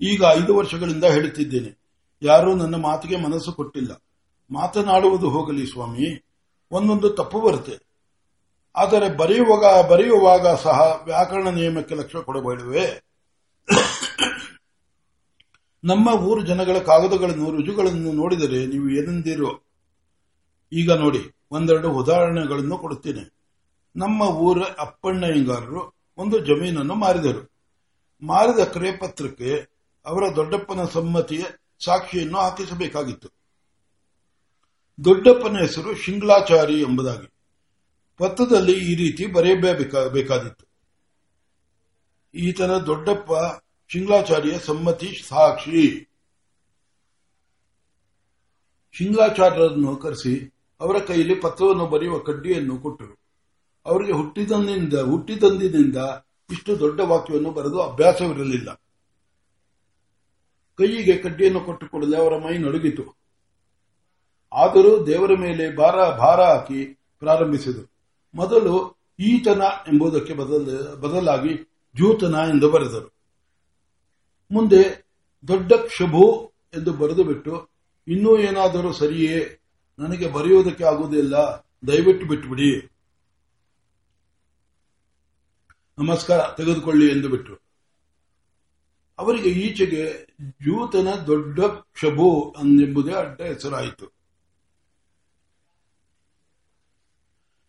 ಈಗ 0.00 0.24
ಐದು 0.24 0.56
ವರ್ಷಗಳಿಂದ 0.56 1.04
ಹೇಳುತ್ತಿದ್ದೇನೆ. 1.04 1.80
ಯಾರೂ 2.22 2.54
ನನ್ನ 2.54 2.76
ಮಾತಿಗೆ 2.76 3.16
ಮನಸ್ಸು 3.16 3.52
ಕೊಟ್ಟಿಲ್ಲ. 3.52 4.02
ಮಾತನಾಡುವುದು 4.50 5.30
ಹೋಗಲಿ 5.30 5.66
ಸ್ವಾಮಿ. 5.66 6.24
ಒಂದೊಂದು 6.70 7.10
ತಪ್ಪು 7.10 7.40
ಬರುತ್ತೆ. 7.40 7.90
ಆದರೆ 8.76 9.16
ಬರೆಯುವಾಗ 9.16 9.86
ಬರೆಯುವಾಗ 9.86 10.46
ಸಹ 10.46 11.00
ವ್ಯಾಕರಣ 11.04 11.48
ನಿಯಮಕ್ಕೆ 11.48 11.94
ಲಕ್ಷ್ಯ 11.94 12.22
ಕೊಡಬೇಡವೇ. 12.22 13.02
ನಮ್ಮ 15.84 16.08
ಊರು 16.08 16.40
ಜನಗಳ 16.40 16.78
ಕಾಗದಗಳನ್ನು, 16.78 17.50
ರುಜುಗಳನ್ನು 17.50 18.12
ನೋಡಿದರೆ 18.12 18.66
ನೀವು 18.66 18.88
ಏನೆಂದಿರೋ? 18.90 19.62
ಈಗ 20.72 20.92
ನೋಡಿ, 20.92 21.34
ಒಂದೆರಡು 21.50 21.90
ಉದಾಹರಣೆಗಳನ್ನು 21.92 22.78
ಕೊಡುತ್ತೇನೆ. 22.78 23.34
ನಮ್ಮ 23.96 24.22
ಊರ 24.22 24.62
ಅಪ್ಪಣ್ಣಯ್ಯಂಗಾರರು 24.78 25.94
ಒಂದು 26.16 26.38
ಜಮೀನನ್ನು 26.38 26.94
ಮಾರಿದರು. 26.94 27.50
ಮಾರಿದ 28.22 28.64
ಕ್ರಯಪತ್ರಕ್ಕೆ 28.64 29.68
ಅವರ 30.06 30.22
ದೊಡ್ಡಪ್ಪನ 30.36 30.84
ಸಮ್ಮತಿಯ 30.84 31.42
ಸಾಕ್ಷಿಯನ್ನು 31.84 32.38
ಹಾಕಿಸಬೇಕಾಗಿತ್ತು. 32.38 33.28
ದೊಡ್ಡಪ್ಪನ 35.04 35.56
ಹೆಸರು 35.56 35.94
ಶಿಂಗ್ಲಾಚಾರಿ 35.94 36.80
ಎಂಬುದಾಗಿ. 36.80 37.32
ಪತ್ರದಲ್ಲಿ 38.18 38.72
ಈ 38.72 38.94
ರೀತಿ 38.94 39.26
ಬರೆಯಬೇಕಾದಿತ್ತು 39.26 40.66
ಈತನ 42.34 42.70
ದೊಡ್ಡಪ್ಪ 42.86 43.30
ಶಿಂಗ್ಲಾಚಾರ್ಯ 43.92 44.58
ಸಮ್ಮತಿ 44.58 45.24
ಸಾಕ್ಷಿ. 45.28 46.10
ಶಿಂಗ್ಲಾಚಾರ್ಯರನ್ನು 48.92 49.96
ಕರೆಸಿ 49.96 50.54
ಅವರ 50.80 50.98
ಕೈಯಲ್ಲಿ 50.98 51.34
ಪತ್ರವನ್ನು 51.34 51.86
ಬರೆಯುವ 51.86 52.18
ಕಡ್ಡಿಯನ್ನು 52.18 52.78
ಕೊಟ್ಟರು. 52.78 53.20
ಅವರಿಗೆ 53.86 54.12
ಹುಟ್ಟಿದಂದಿನಿಂದ 54.12 54.94
ಹುಟ್ಟಿದಂದಿನಿಂದ 54.94 55.96
ಇಷ್ಟು 56.50 56.78
ದೊಡ್ಡ 56.78 57.00
ವಾಕ್ಯವನ್ನು 57.00 57.50
ಬರೆದು 57.50 57.82
ಅಭ್ಯಾಸವಿರಲಿಲ್ಲ. 57.82 58.74
ಕೈಯಿಗೆ 60.78 61.16
ಕಡ್ಡಿಯನ್ನು 61.16 61.60
ಕೊಟ್ಟು 61.60 61.88
ಕೂಡಲೇ 61.88 62.16
ಅವರ 62.16 62.38
ಮೈ 62.38 62.58
ನಡುಗಿತು. 62.58 63.18
ಆದರೂ 64.52 65.06
ದೇವರ 65.06 65.30
ಮೇಲೆ 65.38 65.76
ಭಾರ 65.76 65.94
ಭಾರ 65.94 66.40
ಹಾಕಿ 66.40 66.84
ಪ್ರಾರಂಭಿಸಿದರು. 67.18 67.92
ಮೊದಲು 68.34 68.98
ಈತನ 69.18 69.62
ಎಂಬುದಕ್ಕೆ 69.88 70.34
ಬದಲಾಗಿ 71.00 71.54
ಜೂತನ 71.96 72.34
ಎಂದು 72.34 72.70
ಬರೆದರು. 72.70 73.19
ಮುಂದೆ 74.50 75.06
ದೊಡ್ಡ 75.48 75.72
ಕ್ಷಭು 75.72 76.52
ಎಂದು 76.74 76.92
ಬರೆದು 76.92 77.24
ಬಿಟ್ಟು 77.24 77.68
ಇನ್ನೂ 78.08 78.38
ಏನಾದರೂ 78.38 78.92
ಸರಿಯೇ? 78.92 79.58
ನನಗೆ 79.98 80.28
ಬರೆಯುವುದಕ್ಕೆ 80.28 80.84
ಆಗುವುದಿಲ್ಲ. 80.84 81.36
ದಯವಿಟ್ಟು 81.86 82.26
ಬಿಟ್ಟುಬಿಡಿ. 82.26 82.90
ನಮಸ್ಕಾರ, 85.98 86.40
ತೆಗೆದುಕೊಳ್ಳಿ 86.56 87.06
ಎಂದು 87.06 87.28
ಬಿಟ್ಟು 87.28 87.70
ಅವರಿಗೆ 89.18 89.48
ಈಚೆಗೆ 89.48 90.26
ಜೂತನ 90.40 91.08
ದೊಡ್ಡ 91.26 91.60
ಕ್ಷಭು 91.60 92.54
ಎಂಬುದೇ 92.82 93.12
ಅಡ್ಡ 93.12 93.40
ಹೆಸರಾಯಿತು. 93.40 94.12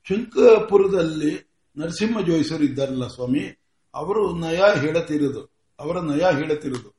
ಶಂಕರಪುರದಲ್ಲಿ 0.09 1.51
ನರಸಿಂಹ 1.77 2.19
ಜೋಯಿಸರು 2.21 2.63
ಇದ್ದಾರಲ್ಲ 2.63 3.07
ಸ್ವಾಮಿ, 3.07 3.59
ಅವರು 3.93 4.35
ನಯ 4.35 4.61
ಹೇಳತಿರುವುದು 4.79 5.60
ಅವರ 5.81 5.97
ನಯ 5.99 6.23
ಹೇಳುತ್ತಿರುವುದು. 6.39 6.89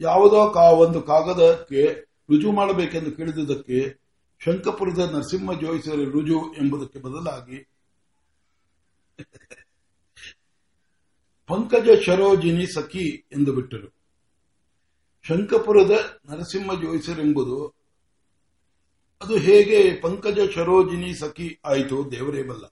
ಯಾವುದೋ 0.00 0.40
ಕಾ 0.50 0.64
ಒಂದು 0.84 1.02
ಕಾಗದಕ್ಕೆ 1.02 1.82
ರುಜು 2.30 2.52
ಮಾಡಬೇಕೆಂದು 2.52 3.10
ಕೇಳಿದುದಕ್ಕೆ 3.12 3.78
ಶಂಕಪುರದ 4.40 5.02
ನರಸಿಂಹ 5.14 5.52
ಜೋಯಿಸರ 5.60 5.98
ರುಜು 6.10 6.38
ಎಂಬುದಕ್ಕೆ 6.54 6.98
ಬದಲಾಗಿ 6.98 7.58
ಪಂಕಜ 11.50 11.88
ಶರೋಜಿನಿ 12.06 12.66
ಸಖಿ 12.74 13.06
ಎಂದು 13.32 13.50
ಬಿಟ್ಟರು. 13.52 13.88
ಶಂಕಪುರದ 15.26 16.20
ನರಸಿಂಹ 16.26 16.74
ಜೋಯಿಸರೆಂಬುದು 16.82 17.58
ಅದು 19.22 19.36
ಹೇಗೆ 19.36 19.78
ಪಂಕಜ 20.00 20.38
ಶರೋಜಿನಿ 20.54 21.12
ಸಖಿ 21.14 21.48
ಆಯಿತು 21.64 21.98
ದೇವರೇ 22.12 22.42
ಬಲ್ಲ 22.42 22.64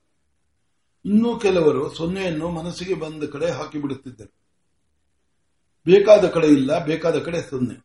ಇನ್ನೂ 1.04 1.30
ಕೆಲವರು 1.38 1.82
ಸೊನ್ನೆಯನ್ನು 1.94 2.48
ಮನಸ್ಸಿಗೆ 2.48 2.94
ಬಂದ 2.94 3.24
ಕಡೆ 3.24 3.48
ಹಾಕಿಬಿಡುತ್ತಿದ್ದರು. 3.50 4.43
ಬೇಕಾದ 5.86 6.24
ಕಡೆ 6.34 6.48
ಇಲ್ಲ, 6.58 6.70
ಬೇಕಾದ 6.84 7.16
ಕಡೆ 7.26 7.40
ಸೊನ್ನೆ. 7.50 7.76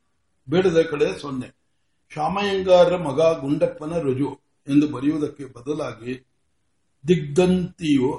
ಬೇಡದ 0.48 0.82
ಕಡೆ 0.92 1.08
ಸೊನ್ನೆ. 1.22 1.50
ಶಾಮಯ್ಯಂಗಾರ 2.14 2.92
ಮಗ 3.08 3.20
ಗುಂಡಪ್ಪನ 3.42 3.94
ರುಜು 4.06 4.30
ಎಂದು 4.68 4.86
ಬರೆಯುವುದಕ್ಕೆ 4.88 5.46
ಬದಲಾಗಿ 5.56 6.14
ದಿಗ್ಧಂತಿಯು 7.08 8.12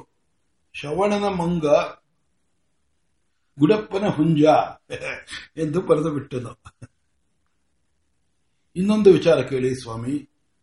ಶವಣನ 0.75 1.27
ಮಂಗ 1.41 1.67
ಗುಡಪ್ಪನ 3.59 4.05
ಹುಂಜ 4.09 4.43
ಎಂದು 5.57 5.81
ಬರೆದು 5.89 6.11
ಬಿಟ್ಟನು 6.11 6.53
ಇನ್ನೊಂದು 8.77 9.11
ವಿಚಾರ 9.13 9.39
ಕೇಳಿ 9.51 9.71
ಸ್ವಾಮಿ. 9.83 10.15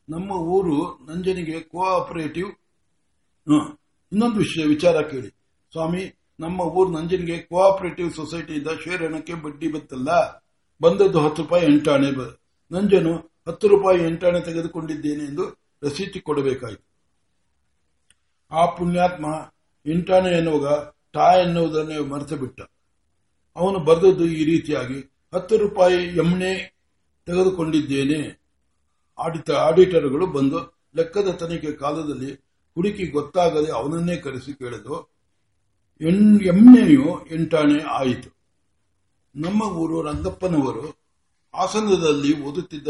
ನಮ್ಮ 0.10 0.32
ಊರು 0.56 0.75
ನಂಜನಿಗೆ 1.06 1.58
ಕೋಆಪರೇಟಿವ್ 1.71 2.51
ಇನ್ನೊಂದು 4.12 4.38
ವಿಷಯ 4.38 4.63
ವಿಚಾರ 4.65 5.01
ಕೇಳಿ. 5.01 5.30
ಸ್ವಾಮಿ 5.71 6.03
ನಮ್ಮ 6.39 6.62
ಊರು 6.62 6.91
ನಂಜನ್ಗೆ 6.91 7.38
ಕೋಆಪರೇಟಿವ್ 7.38 8.13
ಸೊಸೈಟಿಯಿಂದ 8.13 8.67
ಶೇರ್ 8.84 9.04
ಹಣಕ್ಕೆ 9.04 9.34
ಬಡ್ಡಿ 9.34 9.67
ಬತ್ತಲ್ಲ. 9.71 10.10
ಬಂದದ್ದು 10.82 11.19
ಹತ್ತು 11.19 11.41
ರೂಪಾಯಿ 11.41 11.65
ಎಂಟಾಣೆ 11.65 12.12
ನಂಜನು 12.71 13.41
ಹತ್ತು 13.47 13.67
ರೂಪಾಯಿ 13.67 14.00
ಎಂಟಾಣೆ 14.00 14.39
ತೆಗೆದುಕೊಂಡಿದ್ದೇನೆ 14.39 15.23
ಎಂದು 15.23 15.58
ರಸೀತಿ 15.84 16.19
ಕೊಡಬೇಕಾಯಿತು. 16.19 16.86
ಆ 18.52 18.65
ಪುಣ್ಯಾತ್ಮ 18.65 19.26
ಎಂಟಾಣೆ 19.86 20.38
ಎನ್ನುವಾಗ 20.38 20.93
ಟಾ 21.13 21.36
ಎನ್ನುವುದನ್ನೇ 21.36 22.00
ಮರೆತು 22.00 22.36
ಬಿಟ್ಟ 22.36 22.62
ಅವನು 23.56 23.80
ಬರೆದದ್ದು 23.80 24.26
ಈ 24.26 24.43
ರೀತಿಯಾಗಿ, 24.45 25.00
ಹತ್ತು 25.36 25.58
ರೂಪಾಯಿ 25.58 25.95
ಎಮ್ಮೆ 25.95 26.78
ತೆಗೆದುಕೊಂಡಿದ್ದೇನೆ. 27.26 28.19
ಆಡಿಟ 29.19 29.52
ಆಡಿಟರ್ಗಳು 29.52 30.28
ಬಂದು 30.28 30.60
ಲೆಕ್ಕದ 30.95 31.30
ತನಿಖೆ 31.39 31.71
ಕಾಲದಲ್ಲಿ 31.71 32.34
ಹುಡುಕಿ 32.76 33.06
ಗೊತ್ತಾಗದೆ 33.08 33.71
ಅವನನ್ನೇ 33.71 34.15
ಕರೆಸಿ 34.15 34.54
ಕೇಳಿದು 34.54 35.16
ಎಮ್ಮನೆಯು 36.01 37.25
ಎಂಟಾಣೆ 37.31 37.81
ಆಯಿತು. 37.81 38.29
ನಮ್ಮ 39.36 39.63
ಊರು 39.63 40.01
ರಂಗಪ್ಪನವರು 40.01 40.97
ಆಸನದಲ್ಲಿ 41.53 42.41
ಓದುತ್ತಿದ್ದ 42.41 42.88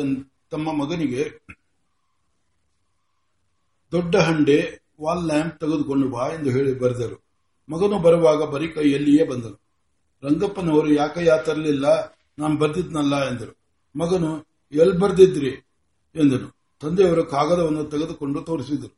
ತಮ್ಮ 0.52 0.84
ಮಗನಿಗೆ 0.84 1.46
ದೊಡ್ಡ 3.92 4.16
ಹಂಡೆ, 4.16 4.84
ವಾಲ್ 5.02 5.26
ಲ್ಯಾಂಪ್ 5.26 5.60
ತೆಗೆದುಕೊಂಡು 5.60 6.10
ಬಾ 6.10 6.28
ಎಂದು 6.28 6.50
ಹೇಳಿ 6.50 6.80
ಬರೆದರು. 6.80 7.24
ಮಗನು 7.70 8.00
ಬರುವಾಗ 8.00 8.44
ಬರೀ 8.44 8.68
ಕೈಯಲ್ಲಿಯೇ 8.68 9.26
ಬಂದರು 9.26 9.62
ರಂಗಪ್ಪನವರು 10.24 10.94
ಯಾಕಯ್ಯ 10.94 11.34
ತರಲಿಲ್ಲ? 11.46 11.86
ನಾನು 12.40 12.56
ಬರ್ದಿದ್ನಲ್ಲ 12.56 13.30
ಎಂದರು. 13.30 13.58
ಮಗನು 14.00 14.48
ಎಲ್ಲಿ 14.72 14.98
ಬರ್ದಿದ್ರಿ? 14.98 15.50
ಎಂದನು. 16.16 16.58
ತಂದೆಯವರು 16.80 17.26
ಕಾಗದವನ್ನು 17.26 17.84
ತೆಗೆದುಕೊಂಡು 17.84 18.42
ತೋರಿಸಿದರು. 18.42 18.98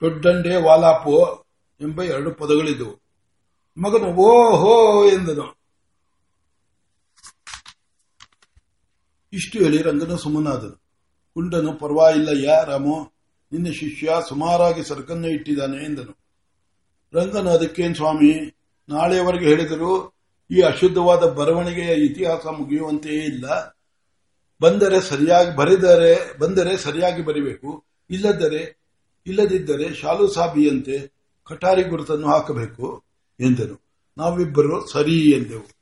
ದೊಡ್ಡಂಡೆ 0.00 0.62
ವಾಲಾಪೋ 0.62 1.46
ಎಂಬ 1.80 2.02
ಎರಡು 2.02 2.34
ಪದಗಳಿದ್ದವು. 2.34 3.02
ಮಗನು 3.78 4.06
ಓ 4.06 4.56
ಹೋ 4.56 5.06
ಎಂದನು. 5.06 5.60
ಇಷ್ಟು 9.32 9.58
ಹೇಳಿ 9.58 9.82
ರಂಗನು 9.82 10.18
ಸುಮ್ಮನಾದನು. 10.18 10.82
ಕುಂಡನು 11.34 11.72
ಪರವಾಗಿಲ್ಲಯ್ಯ 11.72 12.50
ರಾಮು, 12.66 13.12
ನಿನ್ನ 13.52 13.70
ಶಿಷ್ಯ 13.70 14.12
ಸುಮಾರಾಗಿ 14.28 14.84
ಸರಕನ್ನು 14.84 15.28
ಇಟ್ಟಿದ್ದಾನೆ 15.28 15.84
ಎಂದನು. 15.84 16.18
ರಂಗನು, 17.14 17.50
ಅದಕ್ಕೇನು 17.50 17.94
ಸ್ವಾಮಿ? 17.94 18.56
ನಾಳೆಯವರೆಗೆ 18.88 19.48
ಹೇಳಿದರು 19.48 20.14
ಈ 20.50 20.60
ಅಶುದ್ಧವಾದ 20.60 21.18
ಬರವಣಿಗೆಯ 21.18 22.04
ಇತಿಹಾಸ 22.06 22.46
ಮುಗಿಯುವಂತೆಯೇ 22.46 23.24
ಇಲ್ಲ. 23.24 23.78
ಬಂದರೆ 24.62 25.00
ಸರಿಯಾಗಿ 25.00 25.56
ಬರೆದರೆ, 25.56 26.38
ಬಂದರೆ 26.38 26.76
ಸರಿಯಾಗಿ 26.76 27.22
ಬರಿಬೇಕು. 27.22 27.84
ಇಲ್ಲದರೆ 28.10 28.80
ಇಲ್ಲದಿದ್ದರೆ 29.26 29.94
ಶಾಲು 29.94 30.28
ಸಾಬಿಯಂತೆ. 30.28 31.19
ಕಟಾರಿ 31.50 31.82
ಗುರುತನ್ನು 31.82 32.26
ಹಾಕಬೇಕು 32.26 33.04
ಎಂದನು. 33.40 33.80
ನಾವಿಬ್ಬರು 34.18 34.86
ಸರಿ 34.86 35.30
ಎಂದೆವು. 35.30 35.79